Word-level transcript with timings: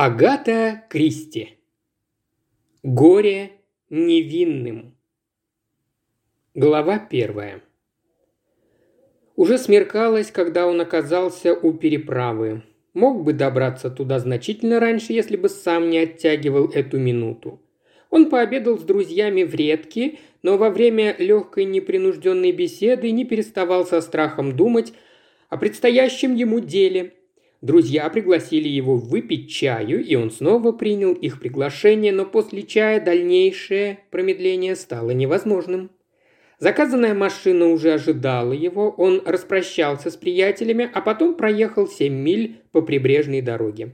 Агата 0.00 0.84
Кристи. 0.88 1.58
Горе 2.84 3.50
невинным. 3.90 4.94
Глава 6.54 7.00
первая. 7.00 7.62
Уже 9.34 9.58
смеркалось, 9.58 10.30
когда 10.30 10.68
он 10.68 10.80
оказался 10.80 11.52
у 11.52 11.72
переправы. 11.72 12.62
Мог 12.94 13.24
бы 13.24 13.32
добраться 13.32 13.90
туда 13.90 14.20
значительно 14.20 14.78
раньше, 14.78 15.12
если 15.14 15.36
бы 15.36 15.48
сам 15.48 15.90
не 15.90 15.98
оттягивал 15.98 16.68
эту 16.68 17.00
минуту. 17.00 17.60
Он 18.08 18.30
пообедал 18.30 18.78
с 18.78 18.84
друзьями 18.84 19.42
в 19.42 19.52
редке, 19.52 20.20
но 20.44 20.58
во 20.58 20.70
время 20.70 21.16
легкой 21.18 21.64
непринужденной 21.64 22.52
беседы 22.52 23.10
не 23.10 23.24
переставал 23.24 23.84
со 23.84 24.00
страхом 24.00 24.54
думать 24.54 24.92
о 25.48 25.56
предстоящем 25.56 26.36
ему 26.36 26.60
деле– 26.60 27.14
Друзья 27.60 28.08
пригласили 28.08 28.68
его 28.68 28.96
выпить 28.96 29.50
чаю, 29.50 30.04
и 30.04 30.14
он 30.14 30.30
снова 30.30 30.70
принял 30.70 31.12
их 31.12 31.40
приглашение, 31.40 32.12
но 32.12 32.24
после 32.24 32.62
чая 32.62 33.04
дальнейшее 33.04 33.98
промедление 34.10 34.76
стало 34.76 35.10
невозможным. 35.10 35.90
Заказанная 36.60 37.14
машина 37.14 37.68
уже 37.68 37.92
ожидала 37.92 38.52
его, 38.52 38.90
он 38.90 39.22
распрощался 39.24 40.10
с 40.10 40.16
приятелями, 40.16 40.88
а 40.92 41.00
потом 41.00 41.34
проехал 41.34 41.88
семь 41.88 42.14
миль 42.14 42.60
по 42.70 42.80
прибрежной 42.80 43.42
дороге. 43.42 43.92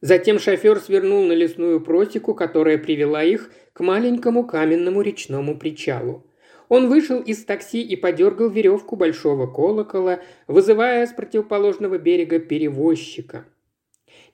Затем 0.00 0.38
шофер 0.40 0.80
свернул 0.80 1.24
на 1.24 1.32
лесную 1.32 1.80
просеку, 1.80 2.34
которая 2.34 2.78
привела 2.78 3.22
их 3.22 3.52
к 3.72 3.80
маленькому 3.80 4.46
каменному 4.46 5.00
речному 5.02 5.56
причалу. 5.56 6.26
Он 6.70 6.88
вышел 6.88 7.20
из 7.20 7.44
такси 7.44 7.82
и 7.82 7.96
подергал 7.96 8.48
веревку 8.48 8.94
большого 8.94 9.48
колокола, 9.48 10.20
вызывая 10.46 11.04
с 11.04 11.12
противоположного 11.12 11.98
берега 11.98 12.38
перевозчика. 12.38 13.44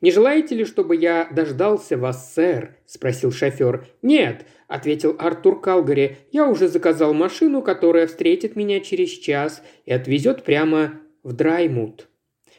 «Не 0.02 0.10
желаете 0.10 0.54
ли, 0.54 0.66
чтобы 0.66 0.96
я 0.96 1.26
дождался 1.32 1.96
вас, 1.96 2.34
сэр?»– 2.34 2.76
спросил 2.86 3.32
шофер. 3.32 3.86
«Нет»,– 4.02 4.44
ответил 4.68 5.16
Артур 5.18 5.62
Калгари. 5.62 6.18
«Я 6.30 6.46
уже 6.46 6.68
заказал 6.68 7.14
машину, 7.14 7.62
которая 7.62 8.06
встретит 8.06 8.54
меня 8.54 8.80
через 8.80 9.08
час 9.08 9.62
и 9.86 9.92
отвезет 9.92 10.44
прямо 10.44 11.00
в 11.22 11.32
Драймут». 11.32 12.06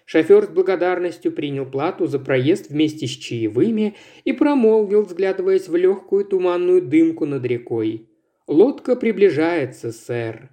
Шофер 0.06 0.46
с 0.46 0.48
благодарностью 0.48 1.32
принял 1.32 1.68
плату 1.68 2.08
за 2.08 2.18
проезд 2.18 2.72
вместе 2.72 3.06
с 3.06 3.12
чаевыми 3.12 3.96
и 4.24 4.34
промолвил, 4.34 5.04
взглядываясь 5.04 5.68
в 5.68 5.76
легкую 5.76 6.26
туманную 6.26 6.82
дымку 6.82 7.28
над 7.28 7.46
рекой. 7.46 8.08
«Лодка 8.48 8.96
приближается, 8.96 9.92
сэр». 9.92 10.50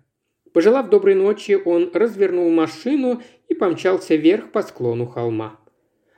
Пожелав 0.52 0.88
доброй 0.88 1.14
ночи, 1.14 1.56
он 1.64 1.90
развернул 1.94 2.50
машину 2.50 3.22
и 3.48 3.54
помчался 3.54 4.16
вверх 4.16 4.50
по 4.50 4.62
склону 4.62 5.06
холма. 5.06 5.60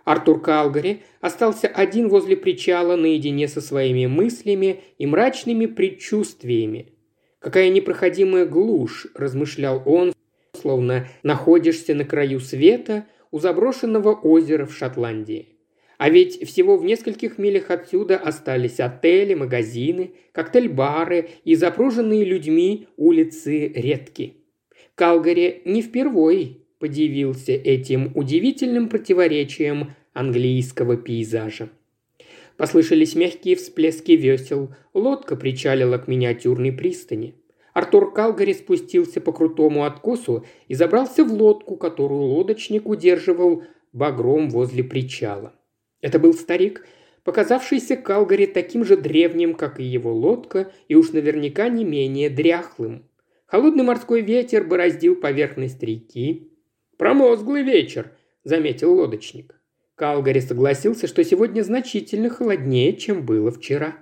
Артур 0.04 0.40
Калгари 0.40 1.02
остался 1.20 1.68
один 1.68 2.08
возле 2.08 2.36
причала 2.36 2.96
наедине 2.96 3.48
со 3.48 3.60
своими 3.60 4.06
мыслями 4.06 4.82
и 4.98 5.06
мрачными 5.06 5.66
предчувствиями. 5.66 6.92
«Какая 7.40 7.68
непроходимая 7.70 8.46
глушь»,– 8.46 9.08
размышлял 9.14 9.82
он, 9.84 10.12
словно 10.54 11.08
находишься 11.22 11.94
на 11.94 12.04
краю 12.04 12.40
света 12.40 13.06
у 13.30 13.38
заброшенного 13.38 14.14
озера 14.14 14.64
в 14.64 14.74
Шотландии. 14.74 15.55
А 15.98 16.10
ведь 16.10 16.46
всего 16.46 16.76
в 16.76 16.84
нескольких 16.84 17.38
милях 17.38 17.70
отсюда 17.70 18.16
остались 18.18 18.80
отели, 18.80 19.34
магазины, 19.34 20.12
коктейль-бары 20.32 21.30
и 21.44 21.54
запруженные 21.54 22.24
людьми 22.24 22.88
улицы 22.96 23.68
редки. 23.68 24.34
Калгари 24.94 25.62
не 25.64 25.82
впервой 25.82 26.58
подивился 26.78 27.52
этим 27.52 28.12
удивительным 28.14 28.88
противоречием 28.88 29.94
английского 30.12 30.96
пейзажа. 30.96 31.70
Послышались 32.56 33.14
мягкие 33.14 33.56
всплески 33.56 34.12
весел, 34.12 34.74
лодка 34.94 35.36
причалила 35.36 35.98
к 35.98 36.08
миниатюрной 36.08 36.72
пристани. 36.72 37.34
Артур 37.74 38.12
Калгари 38.14 38.54
спустился 38.54 39.20
по 39.20 39.32
крутому 39.32 39.84
откосу 39.84 40.46
и 40.68 40.74
забрался 40.74 41.24
в 41.24 41.32
лодку, 41.32 41.76
которую 41.76 42.22
лодочник 42.22 42.88
удерживал 42.88 43.64
багром 43.92 44.48
возле 44.48 44.82
причала. 44.82 45.54
Это 46.06 46.20
был 46.20 46.34
старик, 46.34 46.86
показавшийся 47.24 47.96
Калгари 47.96 48.46
таким 48.46 48.84
же 48.84 48.96
древним, 48.96 49.54
как 49.54 49.80
и 49.80 49.82
его 49.82 50.14
лодка, 50.14 50.70
и 50.86 50.94
уж 50.94 51.10
наверняка 51.10 51.68
не 51.68 51.84
менее 51.84 52.30
дряхлым. 52.30 53.08
Холодный 53.46 53.82
морской 53.82 54.20
ветер 54.20 54.62
бороздил 54.62 55.16
поверхность 55.16 55.82
реки. 55.82 56.52
«Промозглый 56.96 57.64
вечер»,— 57.64 58.12
заметил 58.44 58.94
лодочник. 58.94 59.60
Калгари 59.96 60.38
согласился, 60.38 61.08
что 61.08 61.24
сегодня 61.24 61.62
значительно 61.62 62.30
холоднее, 62.30 62.96
чем 62.96 63.26
было 63.26 63.50
вчера. 63.50 63.96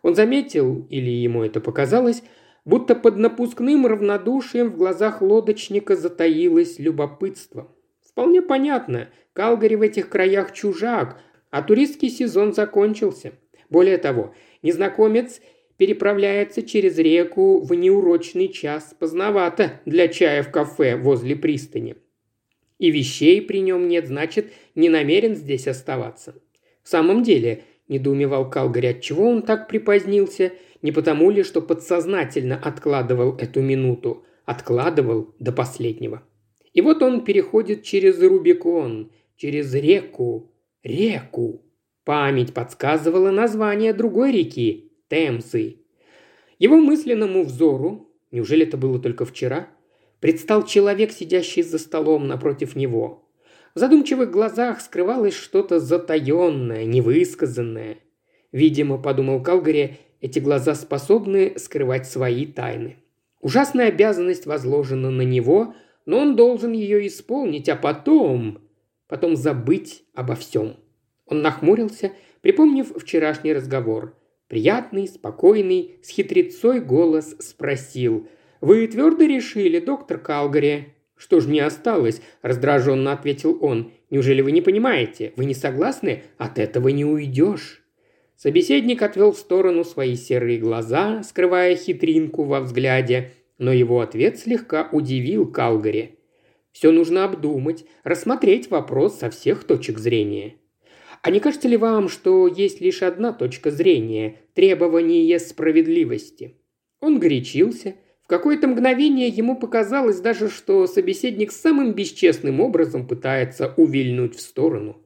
Он 0.00 0.14
заметил, 0.14 0.86
или 0.88 1.10
ему 1.10 1.44
это 1.44 1.60
показалось, 1.60 2.22
будто 2.64 2.94
под 2.94 3.18
напускным 3.18 3.86
равнодушием 3.86 4.70
в 4.70 4.78
глазах 4.78 5.20
лодочника 5.20 5.96
затаилось 5.96 6.78
любопытство. 6.78 7.75
Вполне 8.16 8.40
понятно, 8.40 9.10
Калгари 9.34 9.74
в 9.74 9.82
этих 9.82 10.08
краях 10.08 10.54
чужак, 10.54 11.20
а 11.50 11.62
туристский 11.62 12.08
сезон 12.08 12.54
закончился. 12.54 13.32
Более 13.68 13.98
того, 13.98 14.34
незнакомец 14.62 15.42
переправляется 15.76 16.62
через 16.62 16.96
реку 16.96 17.60
в 17.60 17.74
неурочный 17.74 18.48
час, 18.48 18.96
поздновато 18.98 19.82
для 19.84 20.08
чая 20.08 20.42
в 20.42 20.50
кафе 20.50 20.96
возле 20.96 21.36
пристани. 21.36 21.96
И 22.78 22.90
вещей 22.90 23.42
при 23.42 23.60
нем 23.60 23.86
нет, 23.86 24.06
значит, 24.06 24.50
не 24.74 24.88
намерен 24.88 25.34
здесь 25.34 25.68
оставаться. 25.68 26.40
В 26.82 26.88
самом 26.88 27.22
деле, 27.22 27.64
недоумевал 27.86 28.48
Калгари, 28.48 28.86
отчего 28.86 29.28
он 29.28 29.42
так 29.42 29.68
припозднился, 29.68 30.52
не 30.80 30.90
потому 30.90 31.28
ли, 31.28 31.42
что 31.42 31.60
подсознательно 31.60 32.56
откладывал 32.56 33.36
эту 33.36 33.60
минуту, 33.60 34.24
откладывал 34.46 35.34
до 35.38 35.52
последнего. 35.52 36.22
И 36.76 36.82
вот 36.82 37.02
он 37.02 37.24
переходит 37.24 37.84
через 37.84 38.20
Рубикон, 38.20 39.10
через 39.34 39.72
реку, 39.72 40.52
реку. 40.82 41.62
Память 42.04 42.52
подсказывала 42.52 43.30
название 43.30 43.94
другой 43.94 44.30
реки– 44.30 44.92
Темсы. 45.08 45.78
Его 46.58 46.76
мысленному 46.76 47.44
взору, 47.44 48.10
неужели 48.30 48.66
это 48.66 48.76
было 48.76 48.98
только 48.98 49.24
вчера, 49.24 49.68
предстал 50.20 50.66
человек, 50.66 51.12
сидящий 51.12 51.62
за 51.62 51.78
столом 51.78 52.28
напротив 52.28 52.76
него. 52.76 53.26
В 53.74 53.78
задумчивых 53.78 54.30
глазах 54.30 54.82
скрывалось 54.82 55.34
что-то 55.34 55.80
затаенное, 55.80 56.84
невысказанное. 56.84 58.00
Видимо, 58.52 58.98
подумал 58.98 59.42
Калгари, 59.42 59.96
эти 60.20 60.40
глаза 60.40 60.74
способны 60.74 61.54
скрывать 61.56 62.06
свои 62.06 62.44
тайны. 62.44 62.96
Ужасная 63.40 63.88
обязанность 63.88 64.44
возложена 64.44 65.10
на 65.10 65.22
него, 65.22 65.74
но 66.06 66.20
он 66.20 66.36
должен 66.36 66.72
ее 66.72 67.06
исполнить, 67.06 67.68
а 67.68 67.76
потом 67.76 68.62
потом 69.08 69.36
забыть 69.36 70.04
обо 70.14 70.34
всем. 70.34 70.76
Он 71.26 71.42
нахмурился, 71.42 72.12
припомнив 72.40 72.92
вчерашний 72.96 73.52
разговор. 73.52 74.14
Приятный, 74.48 75.08
спокойный, 75.08 75.98
с 76.02 76.08
хитрецой 76.08 76.80
голос 76.80 77.36
спросил. 77.40 78.28
«Вы 78.60 78.86
твердо 78.86 79.24
решили, 79.24 79.80
доктор 79.80 80.18
Калгари?» 80.18 80.94
«Что 81.16 81.40
ж 81.40 81.46
мне 81.46 81.64
осталось?»– 81.64 82.20
раздраженно 82.42 83.12
ответил 83.12 83.58
он. 83.60 83.92
«Неужели 84.10 84.42
вы 84.42 84.52
не 84.52 84.60
понимаете? 84.60 85.32
Вы 85.36 85.46
не 85.46 85.54
согласны? 85.54 86.22
От 86.36 86.58
этого 86.58 86.88
не 86.88 87.04
уйдешь». 87.04 87.82
Собеседник 88.36 89.00
отвел 89.00 89.32
в 89.32 89.38
сторону 89.38 89.82
свои 89.82 90.14
серые 90.14 90.58
глаза, 90.58 91.22
скрывая 91.22 91.74
хитринку 91.74 92.44
во 92.44 92.60
взгляде, 92.60 93.32
но 93.58 93.72
его 93.72 94.00
ответ 94.00 94.38
слегка 94.38 94.88
удивил 94.92 95.50
Калгари. 95.50 96.18
Все 96.72 96.90
нужно 96.90 97.24
обдумать, 97.24 97.86
рассмотреть 98.04 98.70
вопрос 98.70 99.18
со 99.18 99.30
всех 99.30 99.64
точек 99.64 99.98
зрения. 99.98 100.56
А 101.22 101.30
не 101.30 101.40
кажется 101.40 101.68
ли 101.68 101.76
вам, 101.76 102.08
что 102.08 102.46
есть 102.46 102.80
лишь 102.80 103.02
одна 103.02 103.32
точка 103.32 103.70
зрения– 103.70 104.36
требование 104.54 105.38
справедливости? 105.38 106.54
Он 107.00 107.18
горячился. 107.18 107.94
В 108.22 108.28
какое-то 108.28 108.68
мгновение 108.68 109.28
ему 109.28 109.56
показалось 109.56 110.20
даже, 110.20 110.50
что 110.50 110.86
собеседник 110.86 111.52
самым 111.52 111.94
бесчестным 111.94 112.60
образом 112.60 113.06
пытается 113.06 113.72
увильнуть 113.76 114.36
в 114.36 114.40
сторону. 114.40 115.05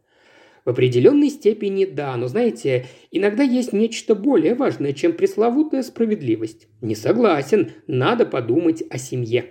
В 0.70 0.72
определенной 0.72 1.30
степени 1.30 1.84
да, 1.84 2.16
но 2.16 2.28
знаете, 2.28 2.86
иногда 3.10 3.42
есть 3.42 3.72
нечто 3.72 4.14
более 4.14 4.54
важное, 4.54 4.92
чем 4.92 5.14
пресловутая 5.14 5.82
справедливость. 5.82 6.68
Не 6.80 6.94
согласен, 6.94 7.72
надо 7.88 8.24
подумать 8.24 8.80
о 8.88 8.96
семье. 8.96 9.46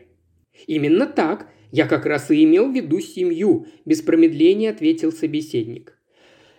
Именно 0.66 1.08
так– 1.08 1.50
«Я 1.72 1.88
как 1.88 2.06
раз 2.06 2.32
и 2.32 2.42
имел 2.46 2.72
в 2.72 2.74
виду 2.74 3.02
семью»,– 3.02 3.68
без 3.86 4.02
промедления 4.02 4.70
ответил 4.70 5.12
собеседник. 5.12 6.00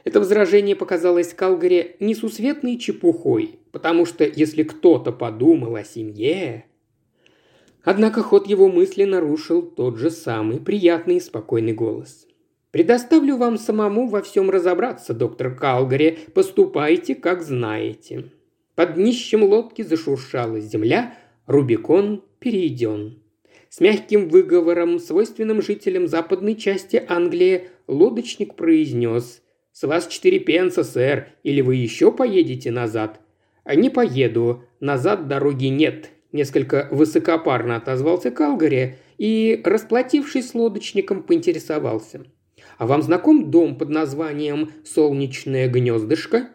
Это 0.04 0.20
возражение 0.20 0.76
показалось 0.76 1.32
Калгаре 1.32 1.96
несусветной 1.98 2.76
чепухой, 2.76 3.60
потому 3.72 4.04
что 4.04 4.24
если 4.24 4.62
кто-то 4.62 5.10
подумал 5.10 5.74
о 5.76 5.84
семье... 5.84 6.66
Однако 7.82 8.22
ход 8.22 8.46
его 8.46 8.68
мысли 8.68 9.04
нарушил 9.04 9.62
тот 9.62 9.96
же 9.96 10.10
самый 10.10 10.60
приятный 10.60 11.16
и 11.16 11.20
спокойный 11.20 11.72
голос. 11.72 12.26
«Предоставлю 12.70 13.36
вам 13.36 13.58
самому 13.58 14.08
во 14.08 14.22
всем 14.22 14.48
разобраться, 14.48 15.12
доктор 15.12 15.54
Калгари. 15.54 16.18
Поступайте, 16.34 17.14
как 17.14 17.42
знаете». 17.42 18.30
Под 18.76 18.94
днищем 18.94 19.42
лодки 19.42 19.82
зашуршала 19.82 20.60
земля, 20.60 21.14
Рубикон 21.46 22.22
перейден. 22.38 23.20
С 23.68 23.80
мягким 23.80 24.28
выговором, 24.28 24.98
свойственным 24.98 25.62
жителям 25.62 26.06
западной 26.06 26.54
части 26.54 27.04
Англии, 27.08 27.68
лодочник 27.86 28.54
произнес 28.54 29.42
«С 29.72 29.86
вас 29.86 30.06
четыре 30.06 30.38
пенса, 30.38 30.84
сэр, 30.84 31.28
или 31.42 31.60
вы 31.60 31.76
еще 31.76 32.12
поедете 32.12 32.70
назад?» 32.70 33.20
«А 33.64 33.74
«Не 33.74 33.90
поеду. 33.90 34.64
Назад 34.80 35.28
дороги 35.28 35.66
нет»,– 35.66 36.10
несколько 36.32 36.88
высокопарно 36.90 37.76
отозвался 37.76 38.30
Калгари 38.30 38.96
и, 39.18 39.60
расплатившись 39.64 40.50
с 40.50 40.54
лодочником, 40.54 41.22
поинтересовался. 41.22 42.24
«А 42.80 42.86
вам 42.86 43.02
знаком 43.02 43.50
дом 43.50 43.76
под 43.76 43.90
названием 43.90 44.70
«Солнечное 44.86 45.68
гнездышко»?» 45.68 46.48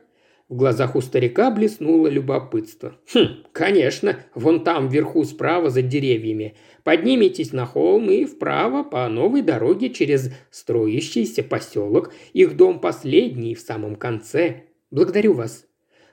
В 0.50 0.56
глазах 0.56 0.96
у 0.96 1.02
старика 1.02 1.52
блеснуло 1.52 2.08
любопытство. 2.08 2.96
«Хм, 3.14 3.44
конечно, 3.52 4.18
вон 4.34 4.64
там 4.64 4.90
вверху 4.90 5.24
справа 5.24 5.70
за 5.70 5.84
деревьями. 5.84 6.56
Подниметесь 6.84 7.54
на 7.54 7.68
холм 7.68 8.10
и 8.10 8.26
вправо 8.26 8.82
по 8.82 9.08
новой 9.08 9.44
дороге 9.44 9.92
через 9.92 10.32
строящийся 10.50 11.44
поселок. 11.44 12.12
Их 12.34 12.58
дом 12.58 12.80
последний, 12.80 13.54
в 13.54 13.60
самом 13.60 13.96
конце. 13.96 14.64
Благодарю 14.90 15.34
вас». 15.34 15.68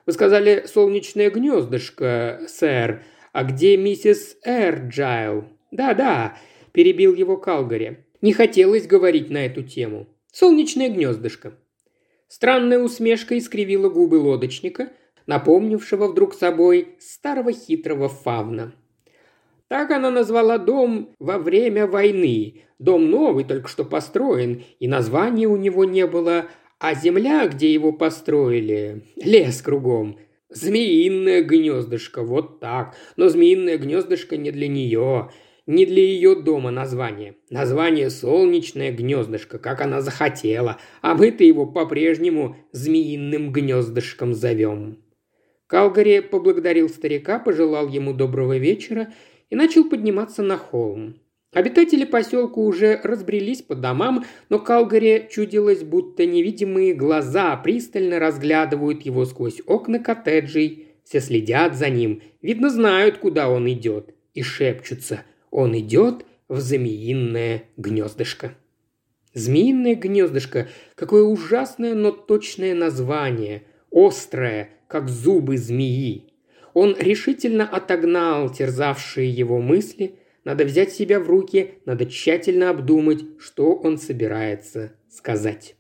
«Вы 0.05 0.13
сказали 0.13 0.65
«солнечное 0.67 1.31
гнездышко», 1.31 2.43
сэр. 2.49 3.03
А 3.33 3.45
где 3.45 3.79
миссис 3.79 4.37
Эрджайл?» 4.45 5.47
«Да-да»,– 5.71 6.37
перебил 6.73 7.15
его 7.15 7.39
Калгари. 7.39 8.05
«Не 8.23 8.33
хотелось 8.33 8.87
говорить 8.87 9.29
на 9.29 9.45
эту 9.45 9.63
тему. 9.63 10.07
Солнечное 10.33 10.89
гнездышко. 10.89 11.53
Странная 12.29 12.79
усмешка 12.79 13.37
искривила 13.37 13.91
губы 13.91 14.15
лодочника, 14.15 14.89
напомнившего 15.27 16.09
вдруг 16.09 16.33
собой 16.33 16.97
старого 16.99 17.53
хитрого 17.53 18.09
фавна. 18.09 18.73
Так 19.69 19.91
она 19.91 20.11
назвала 20.11 20.57
дом 20.57 21.15
во 21.19 21.39
время 21.39 21.87
войны. 21.87 22.63
Дом 22.79 23.11
новый, 23.11 23.45
только 23.45 23.69
что 23.69 23.85
построен, 23.85 24.63
и 24.79 24.89
названия 24.89 25.47
у 25.47 25.57
него 25.57 25.85
не 25.85 26.07
было, 26.07 26.47
а 26.79 26.95
земля, 26.95 27.47
где 27.49 27.73
его 27.73 27.93
построили, 27.93 29.05
лес 29.17 29.61
кругом. 29.61 30.19
Змеиное 30.49 31.43
гнездышко, 31.43 32.23
вот 32.23 32.61
так. 32.61 32.95
Но 33.17 33.29
змеиное 33.29 33.79
гнездышко 33.79 34.37
не 34.37 34.51
для 34.51 34.69
нее 34.69 35.31
не 35.67 35.87
для 35.87 36.03
ее 36.03 36.35
дома 36.35 36.71
название. 36.71 37.37
Название 37.51 38.11
«Солнечное 38.11 38.93
гнездышко», 38.93 39.59
как 39.59 39.81
она 39.81 40.01
захотела, 40.01 40.79
а 41.01 41.15
мы-то 41.15 41.45
его 41.45 41.67
по-прежнему 41.67 42.57
«Змеиным 42.73 43.53
гнездышком» 43.53 44.35
зовем. 44.35 44.99
Калгари 45.67 46.21
поблагодарил 46.21 46.89
старика, 46.89 47.39
пожелал 47.39 47.89
ему 47.89 48.13
доброго 48.13 48.59
вечера 48.59 49.13
и 49.51 49.57
начал 49.57 49.89
подниматься 49.89 50.43
на 50.43 50.59
холм. 50.59 51.17
Обитатели 51.53 52.05
поселка 52.05 52.61
уже 52.61 52.99
разбрелись 53.03 53.63
по 53.63 53.75
домам, 53.75 54.25
но 54.49 54.59
Калгари 54.59 55.29
чудилось, 55.31 55.83
будто 55.83 56.25
невидимые 56.25 56.95
глаза 56.95 57.57
пристально 57.57 58.19
разглядывают 58.19 59.03
его 59.03 59.25
сквозь 59.27 59.61
окна 59.67 59.99
коттеджей. 59.99 60.89
Все 61.05 61.21
следят 61.21 61.75
за 61.75 61.91
ним, 61.91 62.23
видно, 62.41 62.71
знают, 62.71 63.19
куда 63.19 63.51
он 63.51 63.71
идет, 63.71 64.15
и 64.35 64.43
шепчутся– 64.43 65.25
он 65.53 65.79
идет 65.79 66.25
в 66.49 66.61
змеиное 66.61 67.65
гнездышко. 67.77 68.55
Змеиное 69.35 69.95
гнездышко– 69.95 70.69
какое 70.97 71.23
ужасное, 71.23 71.95
но 71.95 72.11
точное 72.11 72.75
название. 72.75 73.63
Острое, 73.93 74.71
как 74.89 75.09
зубы 75.09 75.59
змеи. 75.59 76.33
Он 76.75 76.97
решительно 76.99 77.69
отогнал 77.69 78.51
терзавшие 78.51 79.29
его 79.29 79.61
мысли. 79.61 80.17
Надо 80.45 80.65
взять 80.65 80.93
себя 80.93 81.21
в 81.21 81.29
руки, 81.29 81.75
надо 81.85 82.07
тщательно 82.07 82.71
обдумать, 82.71 83.23
что 83.39 83.75
он 83.75 83.99
собирается 83.99 84.95
сказать. 85.11 85.77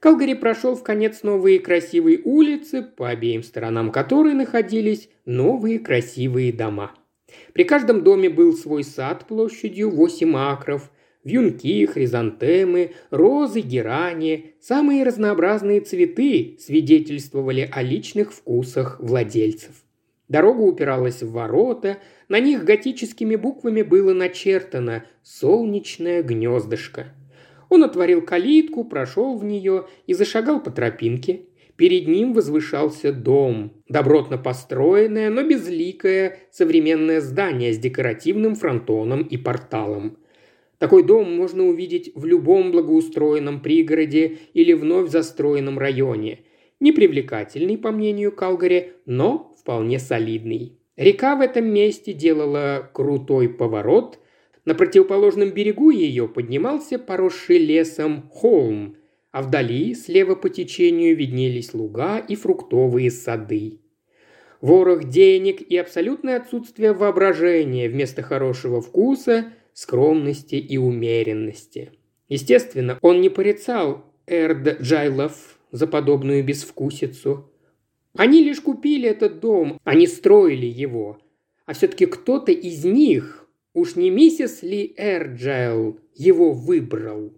Калгари 0.00 0.34
прошел 0.34 0.74
в 0.74 0.82
конец 0.82 1.22
новые 1.22 1.58
красивые 1.58 2.20
улицы, 2.24 2.82
по 2.82 3.10
обеим 3.10 3.42
сторонам 3.42 3.92
которой 3.92 4.32
находились 4.32 5.10
новые 5.26 5.78
красивые 5.78 6.54
дома– 6.54 6.94
при 7.52 7.64
каждом 7.64 8.02
доме 8.04 8.28
был 8.28 8.54
свой 8.54 8.84
сад 8.84 9.26
площадью 9.26 9.90
8 9.90 10.36
акров, 10.36 10.90
вьюнки, 11.24 11.86
хризантемы, 11.86 12.92
розы, 13.10 13.60
герани, 13.60 14.54
самые 14.60 15.04
разнообразные 15.04 15.80
цветы 15.80 16.56
свидетельствовали 16.60 17.68
о 17.70 17.82
личных 17.82 18.32
вкусах 18.32 18.98
владельцев. 19.00 19.72
Дорога 20.28 20.60
упиралась 20.60 21.22
в 21.22 21.32
ворота, 21.32 21.98
на 22.28 22.38
них 22.38 22.64
готическими 22.64 23.36
буквами 23.36 23.82
было 23.82 24.12
начертано 24.12 25.04
«Солнечное 25.22 26.22
гнездышко». 26.22 27.06
Он 27.70 27.84
отворил 27.84 28.22
калитку, 28.22 28.84
прошел 28.84 29.36
в 29.36 29.44
нее 29.44 29.86
и 30.06 30.14
зашагал 30.14 30.62
по 30.62 30.70
тропинке. 30.70 31.42
Перед 31.78 32.08
ним 32.08 32.32
возвышался 32.32 33.12
дом, 33.12 33.72
добротно 33.88 34.36
построенное, 34.36 35.30
но 35.30 35.44
безликое 35.44 36.40
современное 36.50 37.20
здание 37.20 37.72
с 37.72 37.78
декоративным 37.78 38.56
фронтоном 38.56 39.22
и 39.22 39.36
порталом. 39.36 40.18
Такой 40.78 41.04
дом 41.04 41.36
можно 41.36 41.64
увидеть 41.64 42.10
в 42.16 42.24
любом 42.24 42.72
благоустроенном 42.72 43.60
пригороде 43.60 44.38
или 44.54 44.72
вновь 44.72 45.10
застроенном 45.10 45.78
районе. 45.78 46.40
Непривлекательный, 46.80 47.78
по 47.78 47.92
мнению 47.92 48.32
Калгари, 48.32 48.94
но 49.06 49.54
вполне 49.60 50.00
солидный. 50.00 50.72
Река 50.96 51.36
в 51.36 51.40
этом 51.40 51.66
месте 51.66 52.12
делала 52.12 52.90
крутой 52.92 53.48
поворот. 53.48 54.18
На 54.64 54.74
противоположном 54.74 55.50
берегу 55.50 55.90
ее 55.90 56.26
поднимался 56.26 56.98
поросший 56.98 57.58
лесом 57.58 58.28
холм, 58.32 58.96
а 59.38 59.42
вдали, 59.42 59.94
слева 59.94 60.34
по 60.34 60.48
течению, 60.48 61.16
виднелись 61.16 61.72
луга 61.72 62.18
и 62.18 62.34
фруктовые 62.34 63.12
сады. 63.12 63.78
Ворох 64.60 65.04
денег 65.04 65.60
и 65.60 65.76
абсолютное 65.76 66.38
отсутствие 66.38 66.92
воображения 66.92 67.88
вместо 67.88 68.22
хорошего 68.22 68.80
вкуса, 68.80 69.52
скромности 69.74 70.56
и 70.56 70.76
умеренности. 70.76 71.92
Естественно, 72.28 72.98
он 73.00 73.20
не 73.20 73.28
порицал 73.28 74.06
Эрд 74.26 74.82
Джайлов 74.82 75.60
за 75.70 75.86
подобную 75.86 76.42
безвкусицу. 76.42 77.48
Они 78.16 78.42
лишь 78.42 78.60
купили 78.60 79.08
этот 79.08 79.38
дом, 79.38 79.78
они 79.84 80.08
строили 80.08 80.66
его. 80.66 81.20
А 81.64 81.74
все-таки 81.74 82.06
кто-то 82.06 82.50
из 82.50 82.84
них, 82.84 83.46
уж 83.72 83.94
не 83.94 84.10
миссис 84.10 84.64
Ли 84.64 84.92
Эрджайл, 84.96 86.00
его 86.16 86.50
выбрал. 86.50 87.37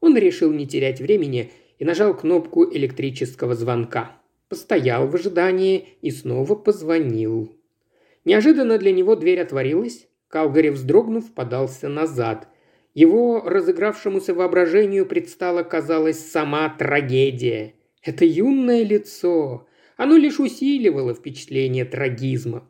Он 0.00 0.16
решил 0.16 0.52
не 0.52 0.66
терять 0.66 1.00
времени 1.00 1.50
и 1.78 1.84
нажал 1.84 2.16
кнопку 2.16 2.64
электрического 2.70 3.54
звонка. 3.54 4.12
Постоял 4.48 5.06
в 5.06 5.14
ожидании 5.14 5.88
и 6.02 6.10
снова 6.10 6.54
позвонил. 6.54 7.56
Неожиданно 8.24 8.78
для 8.78 8.92
него 8.92 9.16
дверь 9.16 9.40
отворилась. 9.40 10.08
Калгари, 10.28 10.68
вздрогнув, 10.68 11.32
подался 11.32 11.88
назад. 11.88 12.48
Его 12.94 13.40
разыгравшемуся 13.40 14.34
воображению 14.34 15.06
предстала, 15.06 15.62
казалось, 15.62 16.18
сама 16.18 16.68
трагедия. 16.68 17.74
Это 18.02 18.24
юное 18.24 18.82
лицо. 18.82 19.66
Оно 19.96 20.16
лишь 20.16 20.40
усиливало 20.40 21.14
впечатление 21.14 21.84
трагизма. 21.84 22.66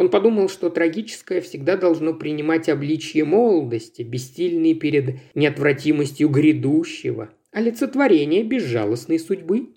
Он 0.00 0.08
подумал, 0.08 0.48
что 0.48 0.70
трагическое 0.70 1.42
всегда 1.42 1.76
должно 1.76 2.14
принимать 2.14 2.70
обличье 2.70 3.26
молодости, 3.26 4.00
бессильной 4.00 4.72
перед 4.72 5.16
неотвратимостью 5.34 6.30
грядущего, 6.30 7.28
олицетворение 7.52 8.42
безжалостной 8.42 9.18
судьбы. 9.18 9.74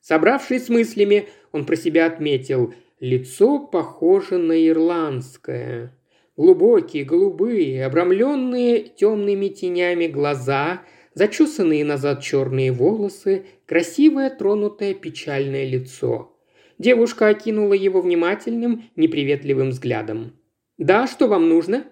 Собравшись 0.00 0.64
с 0.64 0.68
мыслями, 0.70 1.26
он 1.52 1.66
про 1.66 1.76
себя 1.76 2.06
отметил 2.06 2.72
«лицо 3.00 3.58
похоже 3.58 4.38
на 4.38 4.66
ирландское». 4.66 5.94
Глубокие, 6.38 7.04
голубые, 7.04 7.84
обрамленные 7.84 8.80
темными 8.80 9.48
тенями 9.48 10.06
глаза, 10.06 10.84
зачесанные 11.12 11.84
назад 11.84 12.22
черные 12.22 12.72
волосы, 12.72 13.44
красивое 13.66 14.30
тронутое 14.30 14.94
печальное 14.94 15.68
лицо– 15.68 16.32
Девушка 16.78 17.28
окинула 17.28 17.74
его 17.74 18.00
внимательным, 18.00 18.84
неприветливым 18.96 19.70
взглядом. 19.70 20.32
«Да, 20.78 21.06
что 21.06 21.26
вам 21.26 21.48
нужно?» 21.48 21.84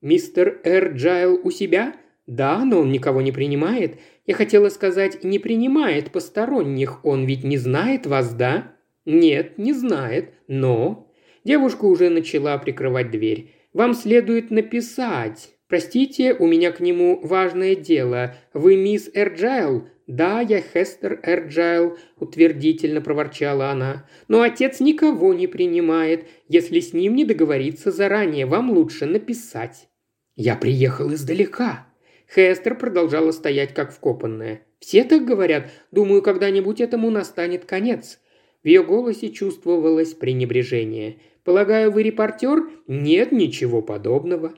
«Мистер 0.00 0.60
Эрджайл 0.64 1.40
у 1.42 1.50
себя?» 1.50 1.94
«Да, 2.26 2.64
но 2.64 2.80
он 2.80 2.92
никого 2.92 3.22
не 3.22 3.32
принимает. 3.32 3.98
Я 4.24 4.34
хотела 4.34 4.68
сказать, 4.68 5.24
не 5.24 5.38
принимает 5.38 6.12
посторонних. 6.12 7.04
Он 7.04 7.24
ведь 7.24 7.44
не 7.44 7.56
знает 7.56 8.06
вас, 8.06 8.32
да?» 8.32 8.72
«Нет, 9.04 9.58
не 9.58 9.72
знает. 9.72 10.34
Но...» 10.46 11.12
Девушка 11.44 11.86
уже 11.86 12.08
начала 12.08 12.56
прикрывать 12.58 13.10
дверь. 13.10 13.54
«Вам 13.72 13.94
следует 13.94 14.50
написать. 14.50 15.50
«Простите, 15.70 16.34
у 16.34 16.48
меня 16.48 16.72
к 16.72 16.80
нему 16.80 17.20
важное 17.22 17.76
дело. 17.76 18.34
Вы 18.52 18.76
мисс 18.76 19.08
Эрджайл?» 19.14 19.86
«Да, 20.10 20.40
я 20.40 20.60
Хестер 20.60 21.20
Эрджайл»,– 21.22 21.96
утвердительно 22.18 23.00
проворчала 23.00 23.70
она. 23.70 24.08
«Но 24.26 24.42
отец 24.42 24.80
никого 24.80 25.32
не 25.34 25.46
принимает. 25.46 26.26
Если 26.48 26.80
с 26.80 26.92
ним 26.92 27.14
не 27.14 27.24
договориться 27.24 27.92
заранее, 27.92 28.44
вам 28.44 28.72
лучше 28.72 29.06
написать». 29.06 29.88
«Я 30.34 30.56
приехал 30.56 31.14
издалека». 31.14 31.86
Хестер 32.34 32.76
продолжала 32.76 33.30
стоять 33.30 33.72
как 33.72 33.92
вкопанная. 33.92 34.62
«Все 34.80 35.04
так 35.04 35.24
говорят. 35.24 35.70
Думаю, 35.92 36.22
когда-нибудь 36.22 36.80
этому 36.80 37.08
настанет 37.10 37.64
конец». 37.64 38.18
В 38.64 38.66
ее 38.66 38.82
голосе 38.82 39.30
чувствовалось 39.30 40.14
пренебрежение. 40.14 41.20
«Полагаю, 41.44 41.92
вы 41.92 42.02
репортер?» 42.02 42.68
«Нет, 42.88 43.30
ничего 43.30 43.80
подобного». 43.80 44.54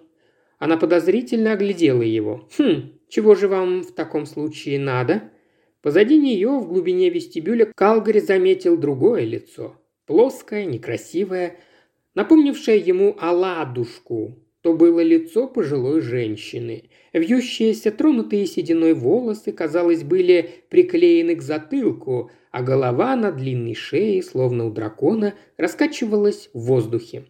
Она 0.59 0.79
подозрительно 0.79 1.53
оглядела 1.53 2.01
его. 2.01 2.49
«Хм, 2.57 2.93
чего 3.11 3.35
же 3.35 3.49
вам 3.49 3.83
в 3.83 3.93
таком 3.93 4.25
случае 4.25 4.79
надо?» 4.79 5.31
Позади 5.83 6.17
нее, 6.17 6.49
в 6.49 6.69
глубине 6.69 7.11
вестибюля, 7.11 7.67
Калгари 7.75 8.21
заметил 8.21 8.77
другое 8.77 9.25
лицо. 9.25 9.77
Плоское, 10.07 10.65
некрасивое, 10.65 11.57
напомнившее 12.15 12.79
ему 12.79 13.17
оладушку. 13.19 14.39
То 14.61 14.75
было 14.75 15.01
лицо 15.01 15.49
пожилой 15.49 16.01
женщины. 16.01 16.85
Вьющиеся, 17.13 17.91
тронутые 17.91 18.47
сединой 18.47 18.95
волосы, 18.95 19.51
казалось, 19.51 20.05
были 20.05 20.51
приклеены 20.69 21.35
к 21.35 21.43
затылку, 21.43 22.31
а 22.53 22.63
голова 22.63 23.17
на 23.17 23.33
длинной 23.33 23.75
шее, 23.75 24.23
словно 24.23 24.67
у 24.67 24.71
дракона, 24.71 25.35
раскачивалась 25.57 26.49
в 26.53 26.61
воздухе. 26.61 27.25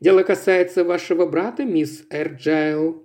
Дело 0.00 0.22
касается 0.22 0.84
вашего 0.84 1.26
брата, 1.26 1.64
мисс 1.64 2.04
Эрджайл». 2.08 3.03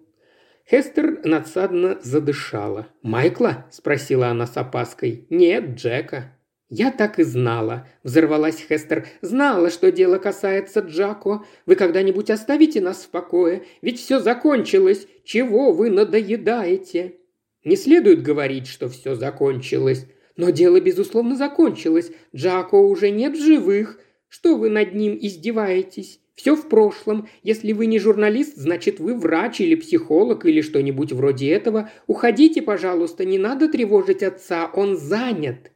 Хестер 0.70 1.22
надсадно 1.26 1.98
задышала. 2.04 2.88
«Майкла?»– 3.02 3.66
спросила 3.72 4.28
она 4.28 4.46
с 4.46 4.56
опаской. 4.56 5.26
«Нет, 5.32 5.76
Джека». 5.76 6.36
«Я 6.70 6.92
так 6.92 7.18
и 7.18 7.24
знала»,– 7.24 7.88
взорвалась 8.04 8.64
Хестер. 8.70 9.08
«Знала, 9.22 9.72
что 9.72 9.92
дело 9.92 10.20
касается 10.20 10.82
Джако. 10.82 11.44
Вы 11.66 11.76
когда-нибудь 11.76 12.30
оставите 12.30 12.82
нас 12.82 12.98
в 12.98 13.10
покое? 13.10 13.64
Ведь 13.82 14.00
все 14.00 14.20
закончилось. 14.20 15.08
Чего 15.24 15.72
вы 15.72 15.90
надоедаете?» 15.90 17.16
«Не 17.64 17.76
следует 17.76 18.22
говорить, 18.22 18.68
что 18.68 18.90
все 18.90 19.16
закончилось. 19.16 20.06
Но 20.36 20.52
дело, 20.52 20.80
безусловно, 20.80 21.36
закончилось. 21.36 22.12
Джако 22.36 22.76
уже 22.76 23.10
нет 23.10 23.36
в 23.36 23.44
живых. 23.44 24.00
Что 24.30 24.56
вы 24.56 24.70
над 24.70 24.94
ним 24.94 25.18
издеваетесь? 25.20 26.20
Все 26.36 26.56
в 26.56 26.70
прошлом. 26.70 27.28
Если 27.44 27.74
вы 27.74 27.88
не 27.88 28.00
журналист, 28.00 28.56
значит 28.56 29.02
вы 29.02 29.14
врач 29.14 29.60
или 29.60 29.76
психолог 29.76 30.46
или 30.46 30.62
что-нибудь 30.62 31.12
вроде 31.12 31.50
этого. 31.50 31.90
Уходите, 32.08 32.62
пожалуйста, 32.62 33.26
не 33.26 33.38
надо 33.38 33.68
тревожить 33.68 34.24
отца, 34.24 34.72
он 34.74 34.96
занят». 34.96 35.72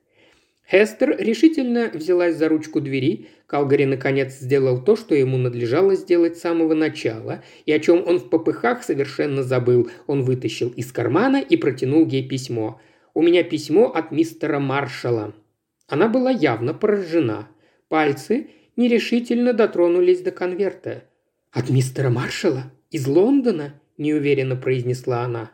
Хестер 0.71 1.17
решительно 1.19 1.91
взялась 1.93 2.37
за 2.37 2.47
ручку 2.47 2.79
двери. 2.79 3.27
Калгари 3.47 3.83
наконец 3.83 4.39
сделал 4.39 4.81
то, 4.81 4.95
что 4.95 5.13
ему 5.13 5.37
надлежало 5.37 5.95
сделать 5.95 6.37
с 6.37 6.41
самого 6.41 6.73
начала, 6.73 7.43
и 7.65 7.73
о 7.73 7.79
чем 7.79 8.01
он 8.07 8.19
в 8.19 8.29
попыхах 8.29 8.83
совершенно 8.83 9.43
забыл. 9.43 9.89
Он 10.07 10.23
вытащил 10.23 10.69
из 10.69 10.91
кармана 10.93 11.41
и 11.41 11.57
протянул 11.57 12.07
ей 12.07 12.25
письмо. 12.27 12.79
«У 13.13 13.21
меня 13.21 13.43
письмо 13.43 13.91
от 13.91 14.11
мистера 14.11 14.59
Маршала». 14.59 15.33
Она 15.87 16.07
была 16.07 16.31
явно 16.31 16.73
поражена. 16.73 17.49
Пальцы 17.89 18.47
нерешительно 18.75 19.53
дотронулись 19.53 20.21
до 20.21 20.31
конверта. 20.31 21.03
«От 21.51 21.69
мистера 21.69 22.09
Маршала? 22.09 22.71
Из 22.91 23.07
Лондона?»– 23.07 23.79
неуверенно 23.97 24.55
произнесла 24.55 25.21
она. 25.21 25.51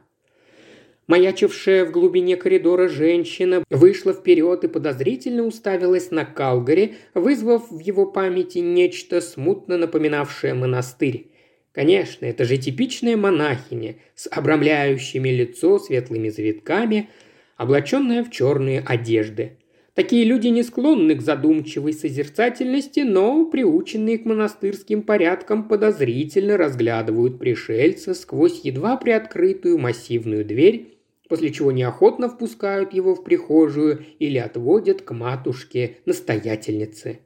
Маячившая 1.10 1.86
в 1.86 1.92
глубине 1.92 2.38
коридора 2.38 2.88
женщина 2.88 3.64
вышла 3.72 4.14
вперед 4.14 4.64
и 4.64 4.68
подозрительно 4.68 5.44
уставилась 5.44 6.12
на 6.12 6.24
Калгари, 6.24 6.98
вызвав 7.16 7.72
в 7.72 7.80
его 7.80 8.06
памяти 8.06 8.60
нечто 8.60 9.20
смутно 9.20 9.78
напоминавшее 9.78 10.54
монастырь. 10.54 11.32
Конечно, 11.72 12.26
это 12.26 12.46
же 12.46 12.58
типичная 12.58 13.18
монахиня 13.18 13.96
с 14.14 14.28
обрамляющими 14.30 15.30
лицо 15.30 15.80
светлыми 15.80 16.30
завитками, 16.30 17.10
облаченная 17.58 18.24
в 18.24 18.30
черные 18.30 18.80
одежды. 18.80 19.58
Такие 20.00 20.24
люди 20.24 20.48
не 20.48 20.64
склонны 20.64 21.14
к 21.14 21.22
задумчивой 21.22 21.92
созерцательности, 21.92 23.02
но, 23.02 23.46
приученные 23.46 24.18
к 24.18 24.24
монастырским 24.24 25.02
порядкам, 25.02 25.68
подозрительно 25.68 26.56
разглядывают 26.56 27.38
пришельца 27.38 28.14
сквозь 28.14 28.62
едва 28.64 28.96
приоткрытую 28.96 29.78
массивную 29.78 30.46
дверь, 30.46 30.98
после 31.28 31.52
чего 31.52 31.74
неохотно 31.74 32.30
впускают 32.30 32.94
его 32.94 33.14
в 33.14 33.26
прихожую 33.26 34.06
или 34.20 34.38
отводят 34.38 35.02
к 35.02 35.14
матушке-настоятельнице. 35.14 37.20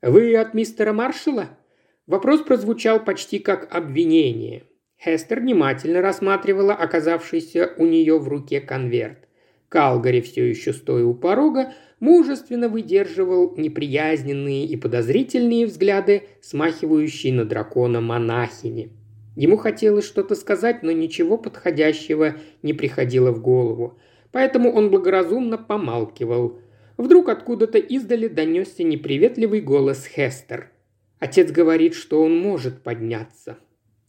«Вы 0.00 0.34
от 0.34 0.54
мистера 0.54 0.94
Маршала?» 0.94 1.50
Вопрос 2.06 2.40
прозвучал 2.40 3.04
почти 3.04 3.38
как 3.38 3.68
обвинение. 3.70 4.62
Хестер 4.98 5.40
внимательно 5.40 6.00
рассматривала 6.00 6.72
оказавшийся 6.72 7.74
у 7.76 7.84
нее 7.84 8.18
в 8.18 8.26
руке 8.28 8.62
конверт. 8.62 9.28
Калгари, 9.74 10.20
все 10.20 10.48
еще 10.48 10.72
стоя 10.72 11.04
у 11.04 11.14
порога, 11.14 11.72
мужественно 11.98 12.68
выдерживал 12.68 13.56
неприязненные 13.56 14.66
и 14.66 14.76
подозрительные 14.76 15.66
взгляды, 15.66 16.28
смахивающие 16.42 17.32
на 17.32 17.44
дракона 17.44 18.00
монахини. 18.00 18.92
Ему 19.34 19.56
хотелось 19.56 20.04
что-то 20.04 20.36
сказать, 20.36 20.84
но 20.84 20.92
ничего 20.92 21.36
подходящего 21.36 22.36
не 22.62 22.72
приходило 22.72 23.32
в 23.32 23.42
голову. 23.42 23.98
Поэтому 24.30 24.70
он 24.70 24.90
благоразумно 24.90 25.58
помалкивал. 25.58 26.60
Вдруг 26.96 27.28
откуда-то 27.28 27.78
издали 27.78 28.28
донесся 28.28 28.84
неприветливый 28.84 29.60
голос 29.60 30.06
Хестер. 30.06 30.70
Отец 31.18 31.50
говорит, 31.50 31.94
что 31.94 32.22
он 32.22 32.38
может 32.38 32.84
подняться. 32.84 33.58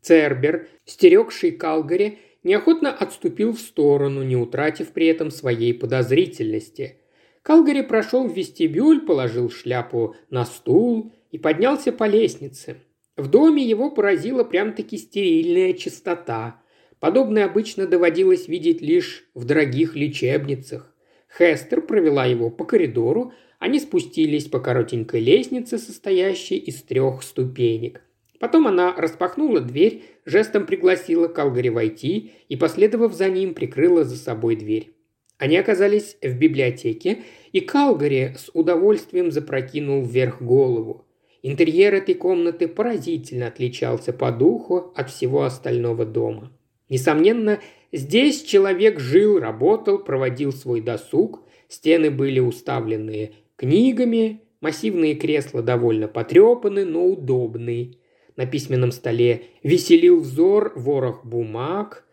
Цербер, 0.02 0.68
стерегший 0.86 1.50
Калгари, 1.50 2.20
неохотно 2.46 2.94
отступил 2.94 3.52
в 3.52 3.60
сторону, 3.60 4.24
не 4.24 4.38
утратив 4.38 4.94
при 4.94 5.08
этом 5.08 5.32
своей 5.32 5.74
подозрительности. 5.74 7.00
Калгари 7.42 7.82
прошел 7.82 8.28
в 8.28 8.34
вестибюль, 8.34 9.02
положил 9.02 9.50
шляпу 9.50 10.16
на 10.30 10.46
стул 10.46 11.12
и 11.32 11.38
поднялся 11.38 11.92
по 11.92 12.06
лестнице. 12.06 12.78
В 13.18 13.30
доме 13.30 13.64
его 13.64 13.92
поразила 13.92 14.44
прям-таки 14.44 14.98
стерильная 14.98 15.74
чистота. 15.74 16.62
Подобное 17.00 17.46
обычно 17.46 17.88
доводилось 17.88 18.48
видеть 18.48 18.82
лишь 18.82 19.26
в 19.34 19.46
дорогих 19.46 19.96
лечебницах. 19.96 20.96
Хестер 21.38 21.82
провела 21.82 22.26
его 22.26 22.50
по 22.50 22.64
коридору, 22.64 23.34
они 23.60 23.80
спустились 23.80 24.46
по 24.46 24.60
коротенькой 24.60 25.22
лестнице, 25.22 25.78
состоящей 25.78 26.58
из 26.58 26.82
трех 26.84 27.24
ступенек. 27.24 28.02
Потом 28.40 28.68
она 28.68 28.94
распахнула 28.96 29.62
дверь, 29.62 30.04
жестом 30.26 30.66
пригласила 30.66 31.28
Калгари 31.28 31.70
войти 31.70 32.34
и, 32.50 32.56
последовав 32.56 33.14
за 33.14 33.30
ним, 33.30 33.54
прикрыла 33.54 34.04
за 34.04 34.18
собой 34.18 34.56
дверь. 34.56 34.92
Они 35.38 35.58
оказались 35.58 36.18
в 36.22 36.38
библиотеке, 36.38 37.24
и 37.52 37.60
Калгари 37.60 38.36
с 38.38 38.50
удовольствием 38.54 39.32
запрокинул 39.32 40.04
вверх 40.04 40.42
голову. 40.42 41.06
Интерьер 41.42 41.94
этой 41.94 42.16
комнаты 42.16 42.68
поразительно 42.68 43.48
отличался 43.48 44.14
по 44.14 44.32
духу 44.32 44.94
от 44.96 45.10
всего 45.10 45.44
остального 45.44 46.06
дома. 46.06 46.52
Несомненно, 46.90 47.60
здесь 47.92 48.44
человек 48.44 49.00
жил, 49.00 49.40
работал, 49.40 50.00
проводил 50.00 50.52
свой 50.52 50.82
досуг, 50.82 51.44
стены 51.68 52.12
были 52.12 52.40
уставлены 52.40 53.34
книгами, 53.58 54.42
массивные 54.62 55.16
кресла 55.16 55.62
довольно 55.62 56.08
потрепаны, 56.08 56.86
но 56.86 57.06
удобные– 57.06 57.96
на 58.38 58.46
письменном 58.46 58.92
столе 58.92 59.44
веселил 59.64 60.20
взор 60.20 60.74
ворох 60.76 61.26
бумаг. 61.26 62.06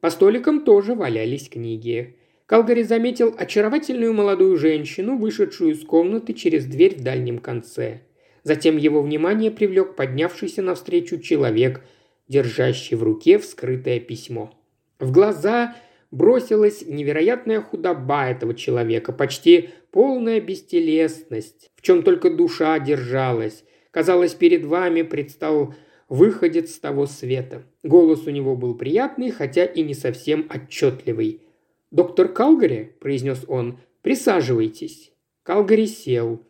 По 0.00 0.10
столикам 0.10 0.64
тоже 0.64 0.94
валялись 0.94 1.48
книги. 1.48 2.16
Калгари 2.46 2.82
заметил 2.82 3.34
очаровательную 3.36 4.12
молодую 4.12 4.56
женщину, 4.56 5.16
вышедшую 5.16 5.72
из 5.72 5.84
комнаты 5.84 6.32
через 6.32 6.66
дверь 6.66 6.96
в 6.96 7.02
дальнем 7.02 7.38
конце. 7.38 8.00
Затем 8.42 8.76
его 8.76 9.02
внимание 9.02 9.50
привлек 9.50 9.94
поднявшийся 9.94 10.62
навстречу 10.62 11.18
человек, 11.18 11.82
держащий 12.26 12.96
в 12.96 13.02
руке 13.02 13.38
вскрытое 13.38 14.00
письмо. 14.00 14.52
В 14.98 15.12
глаза 15.12 15.76
бросилась 16.10 16.82
невероятная 16.86 17.60
худоба 17.60 18.28
этого 18.28 18.54
человека, 18.54 19.12
почти 19.12 19.70
полная 19.90 20.40
бестелесность, 20.40 21.70
в 21.76 21.82
чем 21.82 22.02
только 22.02 22.30
душа 22.30 22.78
держалась, 22.78 23.64
Казалось, 23.90 24.34
перед 24.34 24.64
вами 24.64 25.02
предстал 25.02 25.74
выходец 26.08 26.74
с 26.74 26.78
того 26.78 27.06
света. 27.06 27.62
Голос 27.82 28.26
у 28.26 28.30
него 28.30 28.56
был 28.56 28.74
приятный, 28.74 29.30
хотя 29.30 29.64
и 29.64 29.82
не 29.82 29.94
совсем 29.94 30.46
отчетливый. 30.48 31.42
«Доктор 31.90 32.28
Калгари»,– 32.28 32.94
произнес 33.00 33.44
он,– 33.48 33.78
«присаживайтесь». 34.02 35.12
Калгари 35.42 35.86
сел. 35.86 36.40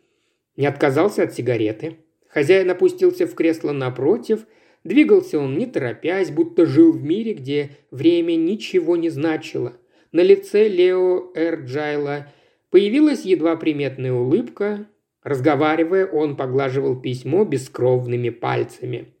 Не 0.55 0.67
отказался 0.67 1.23
от 1.23 1.33
сигареты. 1.33 1.97
Хозяин 2.27 2.69
опустился 2.69 3.25
в 3.25 3.33
кресло 3.33 3.71
напротив, 3.71 4.45
Двигался 4.83 5.37
он 5.37 5.57
не 5.57 5.67
торопясь, 5.67 6.31
будто 6.31 6.65
жил 6.65 6.91
в 6.91 7.03
мире, 7.03 7.33
где 7.33 7.71
время 7.91 8.35
ничего 8.35 8.97
не 8.97 9.09
значило. 9.09 9.73
На 10.11 10.21
лице 10.21 10.67
Лео 10.67 11.31
Эрджайла 11.35 12.27
появилась 12.71 13.23
едва 13.23 13.55
приметная 13.55 14.11
улыбка. 14.11 14.87
Разговаривая, 15.23 16.05
он 16.05 16.35
поглаживал 16.35 16.99
письмо 16.99 17.45
бескровными 17.45 18.29
пальцами. 18.29 19.13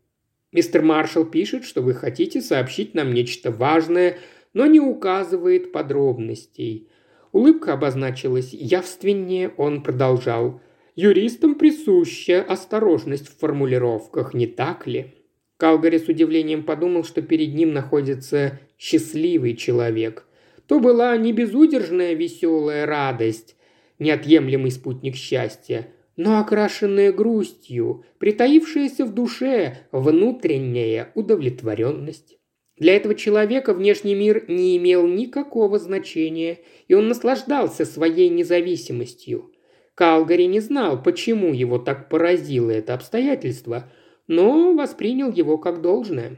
«Мистер 0.51 0.81
Маршалл 0.81 1.25
пишет, 1.25 1.63
что 1.63 1.81
вы 1.81 1.93
хотите 1.93 2.41
сообщить 2.41 2.93
нам 2.93 3.13
нечто 3.13 3.51
важное, 3.51 4.17
но 4.53 4.65
не 4.65 4.79
указывает 4.79 5.71
подробностей. 5.71 6.89
Улыбка 7.31 7.73
обозначилась 7.73 8.51
явственнее, 8.51 9.49
он 9.57 9.83
продолжал. 9.83 10.61
«Юристам 10.95 11.55
присуща 11.55 12.41
осторожность 12.41 13.29
в 13.29 13.39
формулировках, 13.39 14.33
не 14.33 14.47
так 14.47 14.87
ли?» 14.87 15.13
Калгари 15.57 15.99
с 15.99 16.07
удивлением 16.09 16.63
подумал, 16.63 17.05
что 17.05 17.21
перед 17.21 17.53
ним 17.53 17.71
находится 17.71 18.59
счастливый 18.77 19.55
человек. 19.55 20.25
То 20.67 20.79
была 20.79 21.15
не 21.15 21.31
безудержная 21.31 22.13
веселая 22.13 22.85
радость, 22.85 23.55
неотъемлемый 24.01 24.71
спутник 24.71 25.15
счастья, 25.15 25.87
но 26.17 26.39
окрашенная 26.39 27.13
грустью, 27.13 28.03
притаившаяся 28.17 29.05
в 29.05 29.13
душе 29.13 29.77
внутренняя 29.91 31.11
удовлетворенность. 31.15 32.37
Для 32.77 32.95
этого 32.95 33.13
человека 33.13 33.73
внешний 33.73 34.15
мир 34.15 34.45
не 34.47 34.75
имел 34.77 35.07
никакого 35.07 35.77
значения, 35.77 36.59
и 36.87 36.95
он 36.95 37.07
наслаждался 37.07 37.85
своей 37.85 38.29
независимостью. 38.29 39.51
Калгари 39.93 40.45
не 40.45 40.59
знал, 40.59 41.01
почему 41.01 41.53
его 41.53 41.77
так 41.77 42.09
поразило 42.09 42.71
это 42.71 42.95
обстоятельство, 42.95 43.91
но 44.27 44.73
воспринял 44.73 45.31
его 45.31 45.59
как 45.59 45.81
должное. 45.81 46.37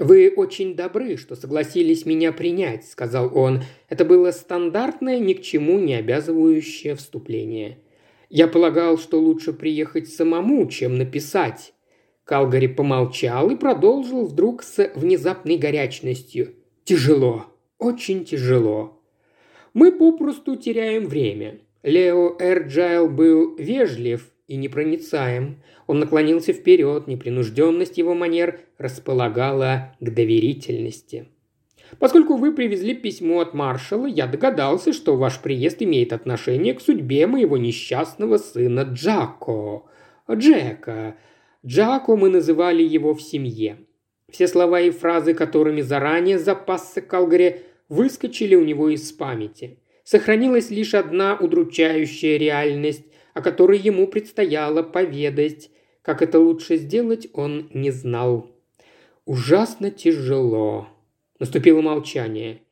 «Вы 0.00 0.32
очень 0.34 0.74
добры, 0.74 1.18
что 1.18 1.36
согласились 1.36 2.06
меня 2.06 2.32
принять»,– 2.32 2.88
сказал 2.90 3.36
он. 3.36 3.62
Это 3.90 4.06
было 4.06 4.30
стандартное, 4.30 5.18
ни 5.18 5.34
к 5.34 5.42
чему 5.42 5.78
не 5.78 5.92
обязывающее 5.92 6.94
вступление. 6.94 7.76
«Я 8.30 8.48
полагал, 8.48 8.96
что 8.96 9.20
лучше 9.20 9.52
приехать 9.52 10.08
самому, 10.08 10.66
чем 10.68 10.96
написать. 10.96 11.74
Калгари 12.24 12.68
помолчал 12.68 13.50
и 13.50 13.56
продолжил 13.56 14.24
вдруг 14.24 14.62
с 14.62 14.90
внезапной 14.94 15.58
горячностью. 15.58 16.54
«Тяжело, 16.84 17.44
очень 17.78 18.24
тяжело. 18.24 19.02
Мы 19.74 19.92
попросту 19.92 20.56
теряем 20.56 21.08
время. 21.08 21.58
Лео 21.82 22.36
Эрджайл 22.38 23.06
был 23.06 23.54
вежлив 23.56 24.30
и 24.50 24.56
непроницаем. 24.56 25.62
Он 25.86 26.00
наклонился 26.00 26.52
вперед, 26.52 27.06
непринужденность 27.06 27.98
его 27.98 28.14
манер 28.14 28.58
располагала 28.78 29.94
к 30.00 30.10
доверительности. 30.10 31.28
Поскольку 32.00 32.36
вы 32.36 32.52
привезли 32.52 32.94
письмо 32.94 33.40
от 33.40 33.54
маршала, 33.54 34.06
я 34.06 34.26
догадался, 34.26 34.92
что 34.92 35.16
ваш 35.16 35.40
приезд 35.40 35.82
имеет 35.82 36.12
отношение 36.12 36.74
к 36.74 36.80
судьбе 36.80 37.28
моего 37.28 37.58
несчастного 37.58 38.38
сына 38.38 38.80
Джако. 38.92 39.84
Джека, 40.28 41.14
Джако 41.64 42.16
мы 42.16 42.28
называли 42.28 42.82
его 42.82 43.14
в 43.14 43.22
семье. 43.22 43.78
Все 44.28 44.48
слова 44.48 44.80
и 44.80 44.90
фразы, 44.90 45.32
которыми 45.32 45.80
заранее 45.80 46.40
запасся 46.40 47.00
Калгари, 47.00 47.62
выскочили 47.88 48.56
у 48.56 48.64
него 48.64 48.88
из 48.88 49.12
памяти. 49.12 49.78
Сохранилась 50.02 50.70
лишь 50.70 50.94
одна 50.94 51.36
удручающая 51.36 52.36
реальность, 52.36 53.04
о 53.34 53.42
которой 53.42 53.78
ему 53.78 54.06
предстояло 54.06 54.82
поведать. 54.82 55.70
Как 56.02 56.22
это 56.22 56.38
лучше 56.38 56.76
сделать, 56.76 57.28
он 57.32 57.68
не 57.72 57.90
знал. 57.90 58.50
«Ужасно 59.26 59.90
тяжело». 59.90 60.88
Наступило 61.38 61.80
молчание. 61.80 62.62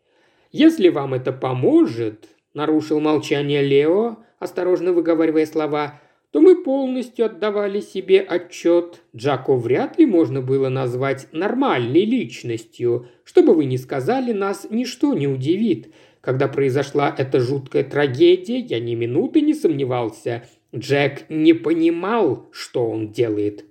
«Если 0.51 0.89
вам 0.89 1.15
это 1.15 1.33
поможет»,– 1.33 2.29
нарушил 2.55 3.01
молчание 3.01 3.63
Лео, 3.63 4.19
осторожно 4.39 4.93
выговаривая 4.93 5.47
слова, 5.47 6.01
то 6.31 6.41
мы 6.41 6.63
полностью 6.63 7.27
отдавали 7.27 7.81
себе 7.81 8.21
отчет. 8.21 9.03
Джако 9.17 9.57
вряд 9.57 9.99
ли 9.99 10.05
можно 10.05 10.43
было 10.43 10.69
назвать 10.69 11.29
нормальной 11.33 12.05
личностью. 12.05 13.09
Что 13.25 13.43
бы 13.43 13.55
вы 13.55 13.65
ни 13.65 13.77
сказали, 13.77 14.33
нас 14.33 14.67
ничто 14.69 15.15
не 15.15 15.27
удивит. 15.27 15.93
Когда 16.29 16.47
произошла 16.47 17.15
эта 17.17 17.41
жуткая 17.41 17.85
трагедия, 17.85 18.59
я 18.59 18.81
ни 18.81 18.95
минуты 18.95 19.41
не 19.41 19.55
сомневался. 19.55 20.45
Джек 20.77 21.25
не 21.31 21.55
понимал, 21.55 22.51
что 22.53 22.87
он 22.87 23.13
делает. 23.13 23.65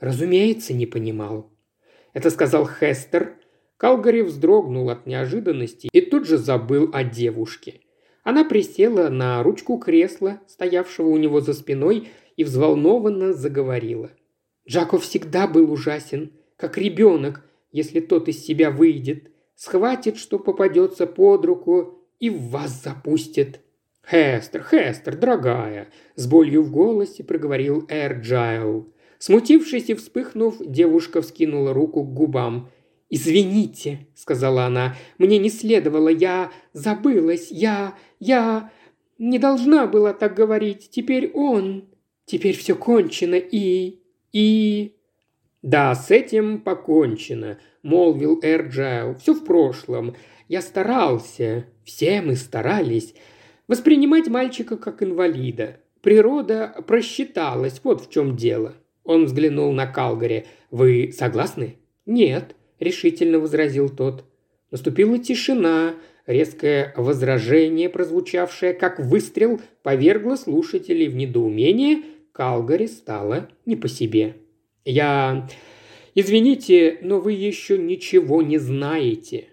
Разумеется, 0.00 0.74
не 0.74 0.86
понимал. 0.86 1.52
Это 2.12 2.30
сказал 2.30 2.66
Хестер. 2.66 3.34
Калгари 3.76 4.22
вздрогнул 4.22 4.90
от 4.90 5.06
неожиданности 5.06 5.88
и 5.92 6.00
тут 6.00 6.26
же 6.26 6.36
забыл 6.36 6.90
о 6.92 7.04
девушке– 7.04 7.74
она 8.22 8.44
присела 8.44 9.08
на 9.08 9.42
ручку 9.42 9.78
кресла, 9.78 10.40
стоявшего 10.46 11.08
у 11.08 11.16
него 11.16 11.40
за 11.40 11.54
спиной, 11.54 12.08
и 12.36 12.44
взволнованно 12.44 13.32
заговорила. 13.32 14.10
Джако 14.68 14.98
всегда 14.98 15.46
был 15.46 15.72
ужасен, 15.72 16.32
как 16.56 16.76
ребенок, 16.76 17.42
если 17.72 18.00
тот 18.00 18.28
из 18.28 18.44
себя 18.44 18.70
выйдет, 18.70 19.30
схватит, 19.54 20.18
что 20.18 20.38
попадется 20.38 21.06
под 21.06 21.46
руку 21.46 21.99
и 22.20 22.30
в 22.30 22.50
вас 22.50 22.82
запустит. 22.82 23.60
«Хестер, 24.08 24.64
Хестер, 24.64 25.16
дорогая!»– 25.16 25.88
с 26.16 26.26
болью 26.26 26.62
в 26.62 26.70
голосе 26.70 27.24
проговорил 27.24 27.86
Эрджайл. 27.88 28.92
Смутившись 29.18 29.90
и 29.90 29.94
вспыхнув, 29.94 30.56
девушка 30.60 31.20
вскинула 31.22 31.74
руку 31.74 32.02
к 32.04 32.12
губам. 32.12 32.70
«Извините»,– 33.10 34.06
сказала 34.14 34.64
она,– 34.64 34.96
«мне 35.18 35.38
не 35.38 35.50
следовало, 35.50 36.08
я 36.08 36.50
забылась, 36.72 37.50
я... 37.50 37.94
я... 38.18 38.70
не 39.18 39.38
должна 39.38 39.86
была 39.86 40.12
так 40.12 40.34
говорить, 40.34 40.88
теперь 40.90 41.30
он... 41.32 41.84
теперь 42.24 42.56
все 42.56 42.74
кончено 42.74 43.34
и... 43.34 44.00
и...» 44.32 44.94
«Да, 45.62 45.94
с 45.94 46.10
этим 46.10 46.60
покончено»,– 46.60 47.58
молвил 47.82 48.40
Эрджайл. 48.42 49.14
«Все 49.16 49.34
в 49.34 49.44
прошлом. 49.44 50.16
Я 50.50 50.62
старался, 50.62 51.66
все 51.84 52.20
мы 52.22 52.34
старались, 52.34 53.14
воспринимать 53.68 54.26
мальчика 54.26 54.76
как 54.76 55.00
инвалида. 55.00 55.76
Природа 56.02 56.74
просчиталась, 56.88 57.80
вот 57.84 58.04
в 58.04 58.10
чем 58.10 58.34
дело». 58.34 58.74
Он 59.04 59.26
взглянул 59.26 59.70
на 59.70 59.86
Калгари. 59.86 60.46
«Вы 60.72 61.12
согласны?» 61.16 61.76
«Нет»,– 62.04 62.56
решительно 62.80 63.38
возразил 63.38 63.90
тот. 63.90 64.24
Наступила 64.72 65.20
тишина, 65.20 65.94
резкое 66.26 66.94
возражение, 66.96 67.88
прозвучавшее 67.88 68.74
как 68.74 68.98
выстрел, 68.98 69.60
повергло 69.84 70.34
слушателей 70.34 71.06
в 71.06 71.14
недоумение, 71.14 72.02
Калгари 72.32 72.86
стало 72.86 73.48
не 73.66 73.76
по 73.76 73.86
себе. 73.86 74.34
«Я... 74.84 75.48
Извините, 76.16 76.98
но 77.02 77.20
вы 77.20 77.34
еще 77.34 77.78
ничего 77.78 78.42
не 78.42 78.58
знаете». 78.58 79.46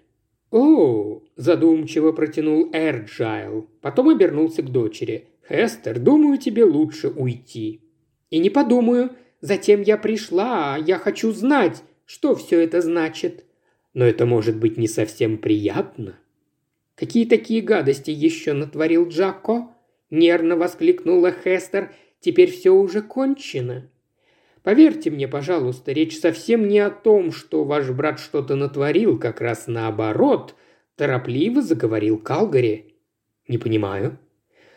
«О!»– 0.50 1.22
задумчиво 1.36 2.12
протянул 2.12 2.70
Эрджайл. 2.72 3.68
Потом 3.80 4.08
обернулся 4.08 4.62
к 4.62 4.70
дочери. 4.70 5.28
«Хестер, 5.48 5.98
думаю, 5.98 6.38
тебе 6.38 6.64
лучше 6.64 7.08
уйти». 7.08 7.82
«И 8.30 8.38
не 8.38 8.50
подумаю. 8.50 9.10
Затем 9.40 9.82
я 9.82 9.96
пришла, 9.96 10.76
я 10.76 10.98
хочу 10.98 11.32
знать, 11.32 11.82
что 12.04 12.34
все 12.34 12.60
это 12.60 12.80
значит? 12.80 13.44
Но 13.94 14.04
это 14.04 14.26
может 14.26 14.56
быть 14.56 14.76
не 14.78 14.88
совсем 14.88 15.38
приятно. 15.38 16.18
Какие 16.94 17.26
такие 17.26 17.60
гадости 17.60 18.10
еще 18.10 18.52
натворил 18.52 19.08
Джако? 19.08 19.68
Нервно 20.10 20.56
воскликнула 20.56 21.32
Хестер. 21.32 21.94
Теперь 22.20 22.50
все 22.50 22.70
уже 22.70 23.02
кончено. 23.02 23.90
Поверьте 24.62 25.10
мне, 25.10 25.28
пожалуйста, 25.28 25.92
речь 25.92 26.18
совсем 26.18 26.68
не 26.68 26.78
о 26.78 26.90
том, 26.90 27.32
что 27.32 27.64
ваш 27.64 27.90
брат 27.90 28.18
что-то 28.20 28.54
натворил, 28.54 29.18
как 29.18 29.40
раз 29.40 29.66
наоборот, 29.66 30.54
торопливо 30.96 31.62
заговорил 31.62 32.18
Калгари. 32.18 32.94
Не 33.46 33.58
понимаю. 33.58 34.18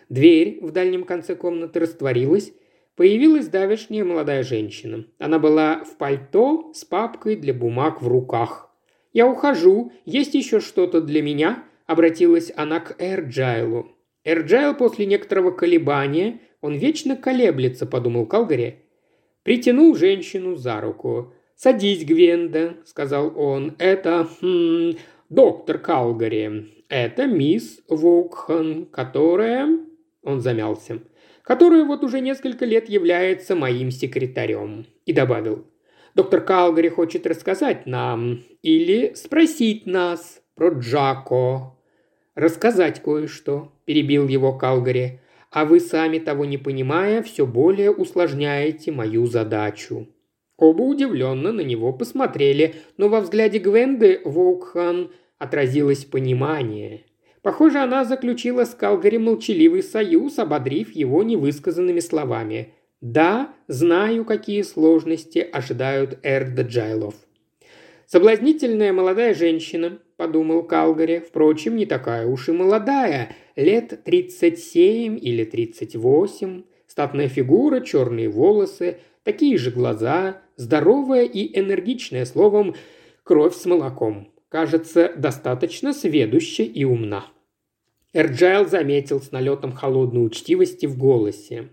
Дверь 0.09 0.59
в 0.61 0.71
дальнем 0.71 1.03
конце 1.03 1.35
комнаты 1.35 1.79
растворилась, 1.79 2.53
Появилась 2.95 3.47
давешняя 3.47 4.03
молодая 4.03 4.43
женщина. 4.43 5.05
Она 5.17 5.39
была 5.39 5.83
в 5.83 5.97
пальто 5.97 6.71
с 6.73 6.83
папкой 6.83 7.35
для 7.35 7.53
бумаг 7.53 8.01
в 8.01 8.07
руках. 8.07 8.69
«Я 9.13 9.27
ухожу. 9.27 9.91
Есть 10.05 10.35
еще 10.35 10.59
что-то 10.59 11.01
для 11.01 11.21
меня?»– 11.21 11.63
обратилась 11.87 12.51
она 12.55 12.79
к 12.79 12.95
Эрджайлу. 13.01 13.87
Эрджайл 14.23 14.75
после 14.75 15.05
некоторого 15.05 15.51
колебания, 15.51 16.41
он 16.61 16.75
вечно 16.75 17.15
колеблется, 17.15 17.85
подумал 17.85 18.27
Калгари, 18.27 18.85
притянул 19.43 19.95
женщину 19.95 20.55
за 20.55 20.81
руку. 20.81 21.33
«Садись, 21.55 22.05
Гвенда»,– 22.05 22.77
сказал 22.85 23.37
он. 23.37 23.75
«Это... 23.77 24.27
Хм, 24.41 24.93
доктор 25.29 25.77
Калгари. 25.77 26.83
Это 26.89 27.27
мисс 27.27 27.81
Вокхан, 27.87 28.85
которая...» 28.85 29.79
Он 30.23 30.39
замялся 30.39 30.99
которая 31.43 31.83
вот 31.83 32.03
уже 32.03 32.21
несколько 32.21 32.65
лет 32.65 32.87
является 32.87 33.55
моим 33.55 33.91
секретарем». 33.91 34.85
И 35.05 35.11
добавил, 35.11 35.65
Доктор 36.13 36.41
Калгари 36.41 36.89
хочет 36.89 37.25
рассказать 37.25 37.85
нам 37.85 38.43
или 38.61 39.13
спросить 39.13 39.85
нас 39.85 40.41
про 40.55 40.69
Джако. 40.69 41.77
Рассказать 42.35 43.01
кое-что, 43.01 43.71
перебил 43.85 44.27
его 44.27 44.57
Калгари. 44.57 45.20
А 45.51 45.65
вы 45.65 45.81
сами 45.81 46.17
того 46.17 46.45
не 46.45 46.57
понимая, 46.57 47.21
все 47.21 47.45
более 47.45 47.91
усложняете 47.91 48.91
мою 48.91 49.27
задачу. 49.27 50.07
Оба 50.57 50.83
удивленно 50.83 51.51
на 51.51 51.61
него 51.61 51.91
посмотрели, 51.91 52.75
но 52.97 53.09
во 53.09 53.19
взгляде 53.19 53.59
Гвенды 53.59 54.21
Воукхан 54.23 55.11
отразилось 55.39 56.05
понимание. 56.05 57.03
Похоже, 57.41 57.79
она 57.79 58.05
заключила 58.05 58.63
с 58.63 58.75
Калгари 58.75 59.17
молчаливый 59.17 59.83
союз, 59.83 60.39
ободрив 60.39 60.95
его 60.95 61.23
невысказанными 61.23 61.99
словами. 61.99 62.73
«Да, 63.01 63.53
знаю, 63.67 64.23
какие 64.25 64.61
сложности 64.61 65.39
ожидают 65.39 66.19
Эрда 66.21 66.61
Джайлов». 66.61 67.15
«Соблазнительная 68.05 68.93
молодая 68.93 69.33
женщина»,– 69.33 69.97
подумал 70.21 70.61
Калгари, 70.61 71.17
впрочем, 71.17 71.75
не 71.75 71.87
такая 71.87 72.27
уж 72.27 72.47
и 72.47 72.51
молодая, 72.51 73.35
лет 73.55 74.03
37 74.03 75.17
или 75.19 75.43
38, 75.43 76.61
статная 76.85 77.27
фигура, 77.27 77.79
черные 77.79 78.29
волосы, 78.29 78.99
такие 79.23 79.57
же 79.57 79.71
глаза, 79.71 80.43
здоровая 80.57 81.23
и 81.23 81.59
энергичная, 81.59 82.25
словом, 82.25 82.75
кровь 83.23 83.55
с 83.55 83.65
молоком. 83.65 84.31
Кажется, 84.49 85.11
достаточно 85.17 85.91
сведуща 85.91 86.61
и 86.61 86.83
умна. 86.83 87.25
Эрджайл 88.13 88.67
заметил 88.67 89.21
с 89.21 89.31
налетом 89.31 89.71
холодной 89.71 90.23
учтивости 90.23 90.85
в 90.85 90.99
голосе. 90.99 91.69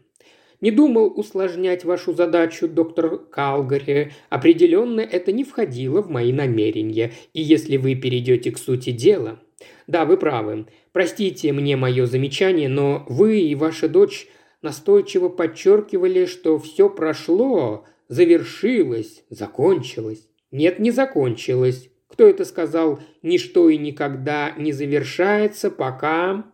«Не 0.61 0.71
думал 0.71 1.13
усложнять 1.15 1.85
вашу 1.85 2.13
задачу, 2.13 2.69
доктор 2.69 3.19
Калгари. 3.19 4.13
Определенно 4.29 5.01
это 5.01 5.33
не 5.33 5.45
входило 5.45 6.03
в 6.03 6.11
мои 6.11 6.33
намерения. 6.33 7.13
И 7.33 7.41
если 7.41 7.77
вы 7.77 7.95
перейдете 7.95 8.51
к 8.51 8.59
сути 8.59 8.91
дела...» 8.91 9.41
«Да, 9.87 10.05
вы 10.05 10.17
правы. 10.17 10.67
Простите 10.93 11.53
мне 11.53 11.77
мое 11.77 12.07
замечание, 12.07 12.69
но 12.69 13.05
вы 13.09 13.41
и 13.41 13.55
ваша 13.55 13.89
дочь 13.89 14.29
настойчиво 14.63 15.29
подчеркивали, 15.29 16.27
что 16.27 16.59
все 16.59 16.91
прошло, 16.91 17.85
завершилось, 18.09 19.25
закончилось. 19.31 20.29
Нет, 20.51 20.79
не 20.79 20.91
закончилось. 20.91 21.91
Кто 22.09 22.27
это 22.27 22.45
сказал 22.45 23.01
«ничто 23.23 23.69
и 23.69 23.79
никогда 23.79 24.53
не 24.57 24.73
завершается, 24.73 25.71
пока...» 25.71 26.45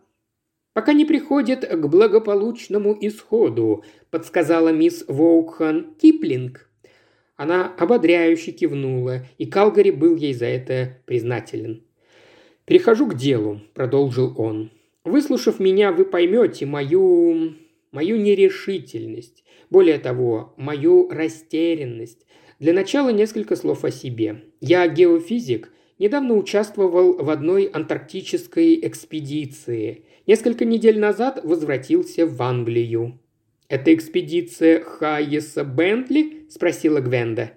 «Пока 0.75 0.91
не 0.91 1.05
приходит 1.05 1.65
к 1.65 1.87
благополучному 1.87 2.97
исходу»,– 2.99 3.85
подсказала 4.11 4.73
мисс 4.73 5.05
Воукхан 5.07 5.95
Киплинг. 6.01 6.69
Она 7.37 7.73
ободряюще 7.77 8.51
кивнула, 8.51 9.25
и 9.37 9.45
Калгари 9.45 9.91
был 9.91 10.17
ей 10.17 10.33
за 10.33 10.47
это 10.47 10.97
признателен. 11.05 11.81
«Перехожу 12.65 13.07
к 13.07 13.15
делу»,– 13.15 13.61
продолжил 13.73 14.33
он. 14.37 14.69
«Выслушав 15.05 15.61
меня, 15.61 15.93
вы 15.93 16.03
поймете 16.03 16.65
мою... 16.65 17.53
мою 17.93 18.17
нерешительность. 18.17 19.45
Более 19.69 19.97
того, 19.97 20.55
мою 20.57 21.09
растерянность. 21.09 22.25
Для 22.59 22.73
начала 22.73 23.13
несколько 23.13 23.55
слов 23.55 23.85
о 23.85 23.91
себе. 23.91 24.43
Я 24.59 24.85
геофизик, 24.89 25.71
недавно 25.99 26.33
участвовал 26.33 27.13
в 27.13 27.29
одной 27.29 27.63
антарктической 27.63 28.85
экспедиции. 28.85 30.04
Несколько 30.27 30.65
недель 30.65 30.99
назад 30.99 31.39
возвратился 31.43 32.25
в 32.25 32.41
Англию. 32.41 33.19
«Это 33.67 33.93
экспедиция 33.93 34.81
Хайеса 34.81 35.63
Бентли?»– 35.63 36.45
спросила 36.49 36.99
Гвенда. 36.99 37.51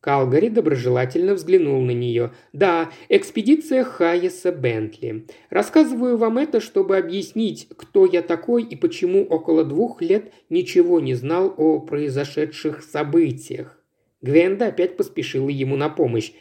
Калгари 0.00 0.48
доброжелательно 0.48 1.34
взглянул 1.34 1.82
на 1.82 1.90
нее. 1.90 2.32
«Да, 2.54 2.90
экспедиция 3.08 3.84
Хайеса 3.84 4.52
Бентли. 4.52 5.26
Рассказываю 5.50 6.16
вам 6.16 6.38
это, 6.38 6.60
чтобы 6.60 6.96
объяснить, 6.96 7.68
кто 7.76 8.06
я 8.06 8.22
такой 8.22 8.64
и 8.64 8.76
почему 8.76 9.24
около 9.24 9.64
двух 9.64 10.00
лет 10.00 10.32
ничего 10.48 11.00
не 11.00 11.14
знал 11.14 11.52
о 11.56 11.80
произошедших 11.80 12.82
событиях. 12.82 13.78
Гвенда 14.22 14.68
опять 14.68 14.96
поспешила 14.96 15.48
ему 15.48 15.76
на 15.76 15.88
помощь. 15.88 16.32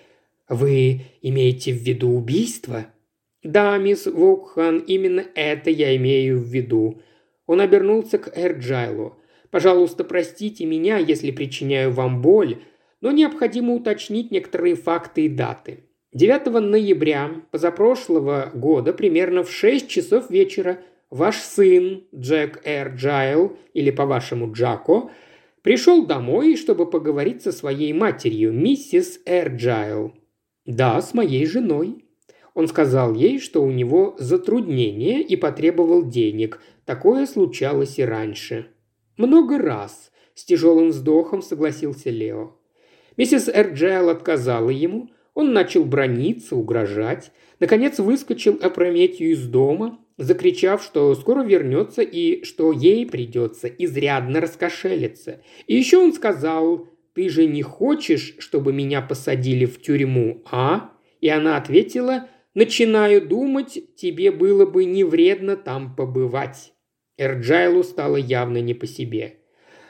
«Вы 0.48 1.02
имеете 1.22 1.74
в 1.74 1.78
виду 1.78 2.10
убийство?» 2.10 2.88
«Да, 3.44 3.78
мисс 3.78 4.06
Вокхан, 4.06 4.80
именно 4.80 5.24
это 5.36 5.70
я 5.70 5.96
имею 5.96 6.40
в 6.40 6.44
виду». 6.44 7.02
Он 7.46 7.62
обернулся 7.62 8.18
к 8.18 8.32
Эрджайлу. 8.38 9.18
«Пожалуйста, 9.50 10.04
простите 10.04 10.66
меня, 10.66 10.98
если 10.98 11.32
причиняю 11.32 11.92
вам 11.92 12.22
боль, 12.22 12.62
но 13.02 13.12
необходимо 13.12 13.74
уточнить 13.74 14.32
некоторые 14.32 14.76
факты 14.76 15.26
и 15.26 15.30
даты. 15.30 15.86
9 16.14 16.48
ноября 16.62 17.32
позапрошлого 17.52 18.52
года, 18.54 18.94
примерно 18.94 19.44
в 19.44 19.52
6 19.52 19.88
часов 19.88 20.30
вечера, 20.30 20.80
ваш 21.10 21.38
сын 21.38 22.04
Джек 22.14 22.62
Эрджайл, 22.66 23.58
или 23.74 23.90
по-вашему 23.92 24.52
Джако, 24.52 25.12
Пришел 25.62 26.06
домой, 26.06 26.56
чтобы 26.56 26.90
поговорить 26.90 27.44
со 27.44 27.52
своей 27.52 27.92
матерью, 27.92 28.54
миссис 28.54 29.20
Эрджайл. 29.26 30.14
Да, 30.66 31.02
с 31.02 31.14
моей 31.14 31.46
женой. 31.46 32.06
Он 32.60 32.68
сказал 32.68 33.14
ей, 33.14 33.40
что 33.40 33.64
у 33.64 33.72
него 33.72 34.18
затруднение 34.20 35.22
и 35.22 35.38
потребовал 35.38 36.06
денег. 36.06 36.60
Такое 36.84 37.26
случалось 37.26 37.98
и 38.00 38.04
раньше. 38.04 38.68
Много 39.16 39.58
раз. 39.58 40.12
С 40.36 40.44
тяжелым 40.44 40.90
вздохом 40.90 41.42
согласился 41.42 42.10
Лео. 42.10 42.58
Миссис 43.16 43.48
Эрджайл 43.48 44.10
отказала 44.10 44.72
ему. 44.72 45.10
Он 45.36 45.54
начал 45.54 45.86
брониться, 45.86 46.58
угрожать. 46.58 47.32
Наконец 47.62 47.98
выскочил 47.98 48.60
опрометью 48.62 49.32
из 49.32 49.48
дома, 49.48 49.98
закричав, 50.18 50.84
что 50.84 51.16
скоро 51.16 51.44
вернется 51.44 52.02
и 52.02 52.44
что 52.44 52.74
ей 52.74 53.06
придется 53.06 53.70
изрядно 53.70 54.42
раскошелиться. 54.42 55.42
И 55.66 55.78
еще 55.78 55.98
он 56.00 56.12
сказал, 56.12 56.90
«Ты 57.14 57.30
же 57.30 57.46
не 57.46 57.62
хочешь, 57.62 58.36
чтобы 58.40 58.74
меня 58.74 59.02
посадили 59.02 59.64
в 59.64 59.82
тюрьму, 59.82 60.44
а?» 60.52 60.92
И 61.22 61.30
она 61.30 61.56
ответила, 61.56 62.28
«Начинаю 62.60 63.26
думать, 63.26 63.80
тебе 63.96 64.32
было 64.32 64.66
бы 64.66 64.84
не 64.84 65.06
вредно 65.06 65.56
там 65.56 65.96
побывать». 65.96 66.74
Эрджайлу 67.18 67.84
стало 67.84 68.18
явно 68.18 68.60
не 68.60 68.74
по 68.74 68.86
себе. 68.86 69.38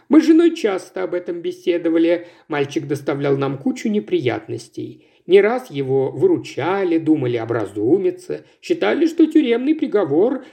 Мы 0.07 0.21
с 0.21 0.25
женой 0.25 0.55
часто 0.55 1.01
об 1.01 1.15
этом 1.15 1.41
беседовали. 1.41 2.27
Мальчик 2.47 2.85
доставлял 2.85 3.37
нам 3.37 3.57
кучу 3.57 3.89
неприятностей. 3.89 5.07
Не 5.25 5.41
раз 5.41 5.71
его 5.71 6.11
выручали, 6.11 6.99
думали 6.99 7.37
образумиться, 7.37 8.45
считали, 8.61 9.07
что 9.07 9.25
тюремный 9.25 9.73
приговор 9.73 10.45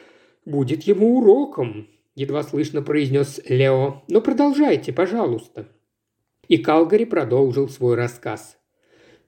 будет 0.46 0.84
ему 0.84 1.18
уроком»,– 1.18 1.86
едва 2.14 2.44
слышно 2.44 2.80
произнес 2.80 3.42
Лео. 3.46 4.04
«Но 4.08 4.22
продолжайте, 4.22 4.90
пожалуйста». 4.90 5.68
И 6.48 6.56
Калгари 6.56 7.04
продолжил 7.04 7.68
свой 7.68 7.94
рассказ. 7.94 8.55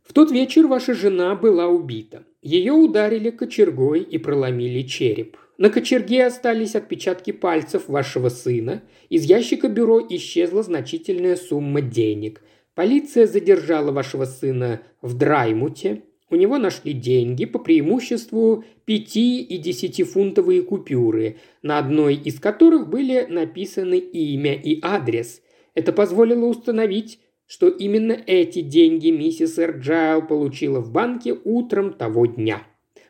«В 0.08 0.14
тот 0.14 0.30
вечер 0.30 0.66
ваша 0.66 0.94
жена 0.94 1.34
была 1.34 1.68
убита. 1.68 2.24
Ее 2.40 2.72
ударили 2.72 3.28
кочергой 3.28 4.00
и 4.00 4.16
проломили 4.16 4.80
череп. 4.80 5.36
На 5.58 5.68
кочерге 5.68 6.24
остались 6.24 6.74
отпечатки 6.74 7.30
пальцев 7.30 7.88
вашего 7.88 8.30
сына. 8.30 8.82
Из 9.10 9.24
ящика 9.24 9.68
бюро 9.68 10.00
исчезла 10.08 10.62
значительная 10.62 11.36
сумма 11.36 11.82
денег. 11.82 12.40
Полиция 12.74 13.26
задержала 13.26 13.92
вашего 13.92 14.24
сына 14.24 14.80
в 15.02 15.12
Драймуте. 15.12 16.04
У 16.30 16.36
него 16.36 16.56
нашли 16.56 16.94
деньги, 16.94 17.44
по 17.44 17.58
преимуществу 17.58 18.64
пяти 18.86 19.42
и 19.42 19.58
десятифунтовые 19.58 20.62
купюры, 20.62 21.36
на 21.60 21.76
одной 21.76 22.14
из 22.14 22.40
которых 22.40 22.88
были 22.88 23.26
написаны 23.28 23.98
имя 23.98 24.54
и 24.54 24.78
адрес. 24.80 25.42
Это 25.74 25.92
позволило 25.92 26.46
установить, 26.46 27.20
что 27.48 27.68
именно 27.68 28.12
эти 28.26 28.60
деньги 28.60 29.08
миссис 29.08 29.58
Эрджайл 29.58 30.24
получила 30.24 30.80
в 30.80 30.92
банке 30.92 31.32
утром 31.44 31.94
того 31.94 32.26
дня. 32.26 32.62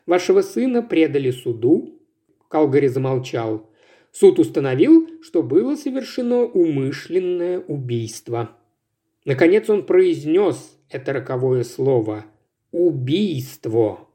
Вашего 0.07 0.41
сына 0.41 0.81
предали 0.81 1.29
суду. 1.29 1.99
Калгари 2.47 2.87
замолчал. 2.87 3.69
Суд 4.11 4.39
установил, 4.39 5.07
что 5.21 5.43
было 5.43 5.75
совершено 5.75 6.45
умышленное 6.45 7.59
убийство. 7.59 8.57
Наконец 9.25 9.69
он 9.69 9.85
произнес 9.85 10.79
это 10.89 11.13
роковое 11.13 11.63
слово 11.63 12.25
«убийство». 12.71 14.08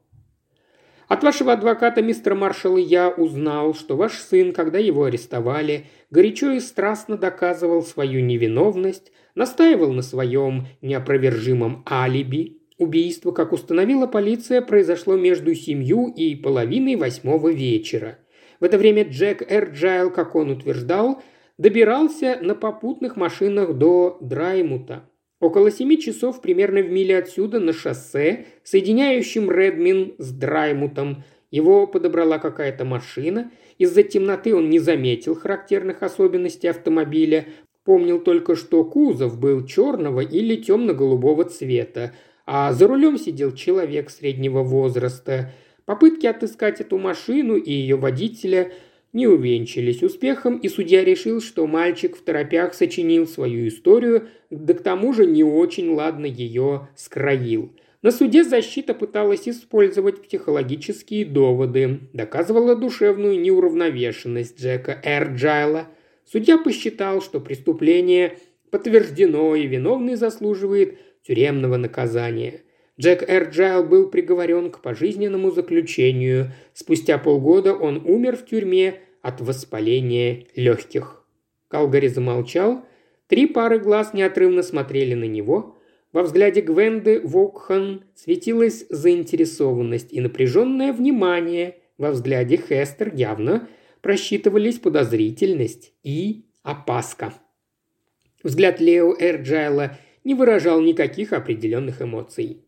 От 1.09 1.23
вашего 1.23 1.53
адвоката, 1.53 2.03
мистер 2.03 2.35
маршал, 2.35 2.77
я 2.77 3.11
узнал, 3.11 3.75
что 3.75 3.97
ваш 3.97 4.15
сын, 4.15 4.53
когда 4.53 4.79
его 4.79 5.05
арестовали, 5.05 5.87
горячо 6.11 6.53
и 6.53 6.61
страстно 6.61 7.19
доказывал 7.19 7.83
свою 7.83 8.25
невиновность, 8.25 9.13
настаивал 9.35 9.93
на 9.93 10.03
своем 10.03 10.67
неопровержимом 10.81 11.85
алиби. 11.91 12.59
Убийство, 12.79 13.33
как 13.33 13.53
установила 13.53 14.07
полиция, 14.07 14.63
произошло 14.63 15.17
между 15.17 15.55
семью 15.55 16.09
и 16.09 16.35
половиной 16.35 16.97
восьмого 16.97 17.53
вечера. 17.53 18.19
В 18.59 18.65
это 18.65 18.79
время 18.79 19.05
Джек 19.05 19.43
Эрджайл, 19.49 20.11
как 20.11 20.35
он 20.35 20.51
утверждал, 20.51 21.23
добирался 21.59 22.39
на 22.41 22.55
попутных 22.55 23.17
машинах 23.17 23.75
до 23.75 24.19
Драймута. 24.21 25.09
Около 25.45 25.71
семи 25.71 26.01
часов 26.01 26.41
примерно 26.41 26.81
в 26.81 26.91
миле 26.91 27.19
отсюда 27.19 27.61
на 27.61 27.75
шоссе, 27.75 28.47
соединяющем 28.63 29.51
Редмин 29.51 30.15
с 30.17 30.31
Драймутом, 30.33 31.23
его 31.51 31.87
подобрала 31.87 32.39
какая-то 32.39 32.87
машина. 32.87 33.51
Из-за 33.77 34.05
темноты 34.05 34.57
он 34.57 34.71
не 34.71 34.79
заметил 34.79 35.35
характерных 35.35 36.03
особенностей 36.03 36.69
автомобиля, 36.69 37.45
помнил 37.85 38.21
только, 38.21 38.57
что 38.57 38.85
кузов 38.85 39.39
был 39.39 39.67
черного 39.67 40.23
или 40.23 40.57
темно-голубого 40.57 41.45
цвета, 41.45 42.15
а 42.47 42.73
за 42.73 42.87
рулем 42.87 43.19
сидел 43.19 43.53
человек 43.53 44.09
среднего 44.09 44.63
возраста. 44.63 45.53
Попытки 45.85 46.25
отыскать 46.25 46.81
эту 46.81 46.97
машину 46.97 47.57
и 47.57 47.71
ее 47.71 47.97
водителя 47.97 48.73
не 49.15 49.27
увенчались 49.27 50.03
успехом, 50.03 50.59
и 50.59 50.69
судья 50.69 51.03
решил, 51.03 51.41
что 51.41 51.67
мальчик 51.67 52.17
в 52.17 52.23
торопях 52.23 52.75
сочинил 52.75 53.27
свою 53.27 53.69
историю, 53.69 54.29
да 54.51 54.75
к 54.75 54.83
тому 54.83 55.15
же 55.15 55.25
не 55.25 55.43
очень 55.43 55.95
ладно 55.95 56.27
ее 56.27 56.89
скроил. 56.97 57.73
На 58.03 58.11
суде 58.11 58.45
защита 58.45 58.93
пыталась 58.93 59.49
использовать 59.49 60.21
психологические 60.21 61.25
доводы, 61.25 62.01
доказывала 62.13 62.77
душевную 62.77 63.41
неуравновешенность 63.41 64.61
Джека 64.61 65.01
Эрджайла. 65.03 65.87
Судья 66.31 66.59
посчитал, 66.59 67.23
что 67.23 67.41
преступление 67.41 68.37
подтверждено 68.71 69.55
и 69.55 69.67
виновный 69.67 70.17
заслуживает 70.17 70.99
тюремного 71.27 71.77
наказания. 71.77 72.61
Джек 73.01 73.29
Эрджайл 73.29 73.85
был 73.85 74.09
приговорен 74.09 74.71
к 74.71 74.81
пожизненному 74.81 75.51
заключению. 75.51 76.53
Спустя 76.73 77.19
полгода 77.19 77.75
он 77.75 78.03
умер 78.05 78.37
в 78.37 78.47
тюрьме 78.47 79.01
от 79.21 79.41
воспаления 79.41 80.47
легких. 80.55 81.25
Калгари 81.69 82.07
замолчал. 82.07 82.85
Три 83.27 83.47
пары 83.47 83.81
глаз 83.81 84.15
неотрывно 84.15 84.63
смотрели 84.63 85.15
на 85.15 85.25
него. 85.25 85.77
Во 86.13 86.23
взгляде 86.23 86.61
Гвенды 86.61 87.21
Вокхан 87.25 88.05
светилась 88.15 88.87
заинтересованность 88.89 90.13
и 90.13 90.21
напряженное 90.21 90.93
внимание. 90.93 91.79
Во 91.99 92.13
взгляде 92.13 92.57
Хестер 92.57 93.13
явно 93.13 93.69
просчитывались 94.03 94.79
подозрительность 94.79 95.93
и 96.05 96.45
опаска. 96.63 97.35
Взгляд 98.45 98.79
Лео 98.79 99.17
Эрджайла 99.19 99.99
не 100.23 100.35
выражал 100.35 100.81
никаких 100.81 101.33
определенных 101.33 102.01
эмоций. 102.01 102.64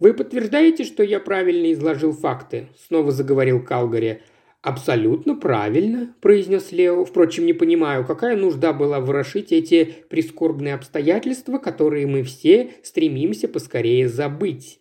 «Вы 0.00 0.14
подтверждаете, 0.14 0.84
что 0.84 1.02
я 1.02 1.20
правильно 1.20 1.72
изложил 1.72 2.12
факты?»– 2.12 2.68
снова 2.86 3.12
заговорил 3.12 3.62
Калгари. 3.62 4.22
«Абсолютно 4.62 5.34
правильно»,– 5.34 6.14
произнес 6.20 6.70
Лео. 6.70 7.04
«Впрочем, 7.04 7.46
не 7.46 7.52
понимаю, 7.52 8.06
какая 8.06 8.36
нужда 8.36 8.72
была 8.72 9.00
ворошить 9.00 9.50
эти 9.50 9.96
прискорбные 10.08 10.74
обстоятельства, 10.74 11.58
которые 11.58 12.06
мы 12.06 12.22
все 12.22 12.70
стремимся 12.82 13.48
поскорее 13.48 14.08
забыть». 14.08 14.80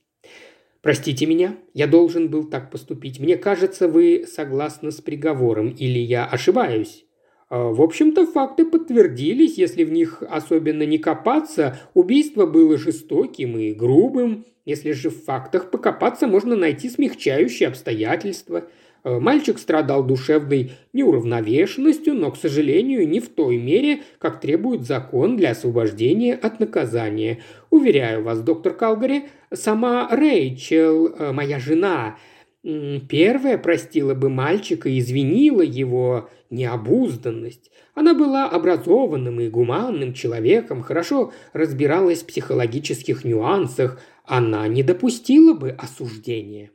«Простите 0.81 1.25
меня, 1.25 1.57
я 1.73 1.87
должен 1.87 2.29
был 2.29 2.43
так 2.43 2.71
поступить. 2.71 3.19
Мне 3.19 3.37
кажется, 3.37 3.87
вы 3.87 4.25
согласны 4.27 4.91
с 4.91 5.01
приговором, 5.01 5.69
или 5.69 5.99
я 5.99 6.25
ошибаюсь?» 6.25 7.05
А, 7.51 7.69
в 7.69 7.81
общем-то, 7.81 8.25
факты 8.27 8.63
подтвердились, 8.63 9.57
если 9.57 9.83
в 9.83 9.91
них 9.91 10.23
особенно 10.27 10.83
не 10.83 10.97
копаться. 10.97 11.77
Убийство 11.93 12.45
было 12.45 12.77
жестоким 12.77 13.57
и 13.57 13.73
грубым. 13.73 14.45
Если 14.63 14.93
же 14.93 15.09
в 15.09 15.25
фактах 15.25 15.69
покопаться, 15.69 16.27
можно 16.27 16.55
найти 16.55 16.89
смягчающие 16.89 17.67
обстоятельства. 17.67 18.69
А, 19.03 19.19
мальчик 19.19 19.59
страдал 19.59 20.01
душевной 20.01 20.71
неуравновешенностью, 20.93 22.13
но, 22.13 22.31
к 22.31 22.37
сожалению, 22.37 23.05
не 23.05 23.19
в 23.19 23.27
той 23.27 23.57
мере, 23.57 24.03
как 24.17 24.39
требует 24.39 24.83
закон 24.83 25.35
для 25.35 25.51
освобождения 25.51 26.35
от 26.35 26.61
наказания. 26.61 27.39
Уверяю 27.69 28.23
вас, 28.23 28.39
доктор 28.39 28.73
Калгари, 28.73 29.23
сама 29.53 30.07
Рэйчел, 30.09 31.13
а, 31.19 31.33
моя 31.33 31.59
жена, 31.59 32.15
Первая 32.63 33.57
простила 33.57 34.13
бы 34.13 34.29
мальчика 34.29 34.87
и 34.87 34.99
извинила 34.99 35.61
его 35.61 36.29
необузданность. 36.51 37.71
Она 37.95 38.13
была 38.13 38.47
образованным 38.47 39.39
и 39.39 39.49
гуманным 39.49 40.13
человеком, 40.13 40.83
хорошо 40.83 41.33
разбиралась 41.53 42.21
в 42.21 42.27
психологических 42.27 43.25
нюансах, 43.25 43.99
она 44.25 44.67
не 44.67 44.83
допустила 44.83 45.53
бы 45.53 45.71
осуждения. 45.71 46.71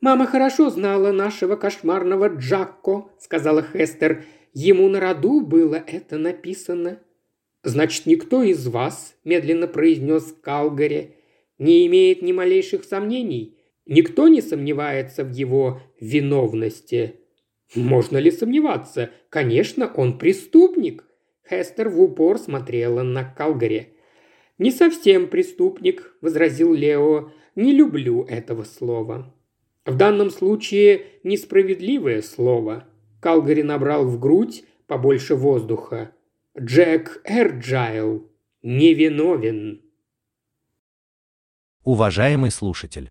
«Мама 0.00 0.26
хорошо 0.26 0.70
знала 0.70 1.10
нашего 1.10 1.56
кошмарного 1.56 2.28
Джакко»,— 2.28 3.06
сказала 3.18 3.62
Хестер. 3.62 4.24
«Ему 4.52 4.88
на 4.88 5.00
роду 5.00 5.40
было 5.40 5.74
это 5.74 6.18
написано». 6.18 7.00
«Значит, 7.64 8.06
никто 8.06 8.42
из 8.42 8.66
вас»,— 8.68 9.16
медленно 9.24 9.66
произнес 9.66 10.34
Калгари,— 10.42 11.16
«не 11.58 11.86
имеет 11.86 12.22
ни 12.22 12.32
малейших 12.32 12.84
сомнений, 12.84 13.53
Никто 13.86 14.28
не 14.28 14.40
сомневается 14.40 15.24
в 15.24 15.30
его 15.30 15.82
виновности. 16.00 17.16
Можно 17.74 18.18
ли 18.18 18.30
сомневаться? 18.30 19.10
Конечно, 19.28 19.92
он 19.94 20.18
преступник. 20.18 21.04
Хестер 21.48 21.88
в 21.90 22.00
упор 22.00 22.38
смотрела 22.38 23.02
на 23.02 23.24
Калгари. 23.24 23.90
«Не 24.56 24.70
совсем 24.70 25.28
преступник»,– 25.28 26.16
возразил 26.20 26.72
Лео. 26.72 27.32
«Не 27.56 27.72
люблю 27.72 28.24
этого 28.24 28.62
слова». 28.62 29.34
В 29.84 29.96
данном 29.96 30.30
случае 30.30 31.06
несправедливое 31.24 32.22
слово. 32.22 32.88
Калгари 33.20 33.62
набрал 33.62 34.06
в 34.06 34.18
грудь 34.18 34.64
побольше 34.86 35.34
воздуха. 35.34 36.12
Джек 36.58 37.20
Эрджайл 37.24 38.30
невиновен. 38.62 39.82
Уважаемый 41.82 42.50
слушатель, 42.50 43.10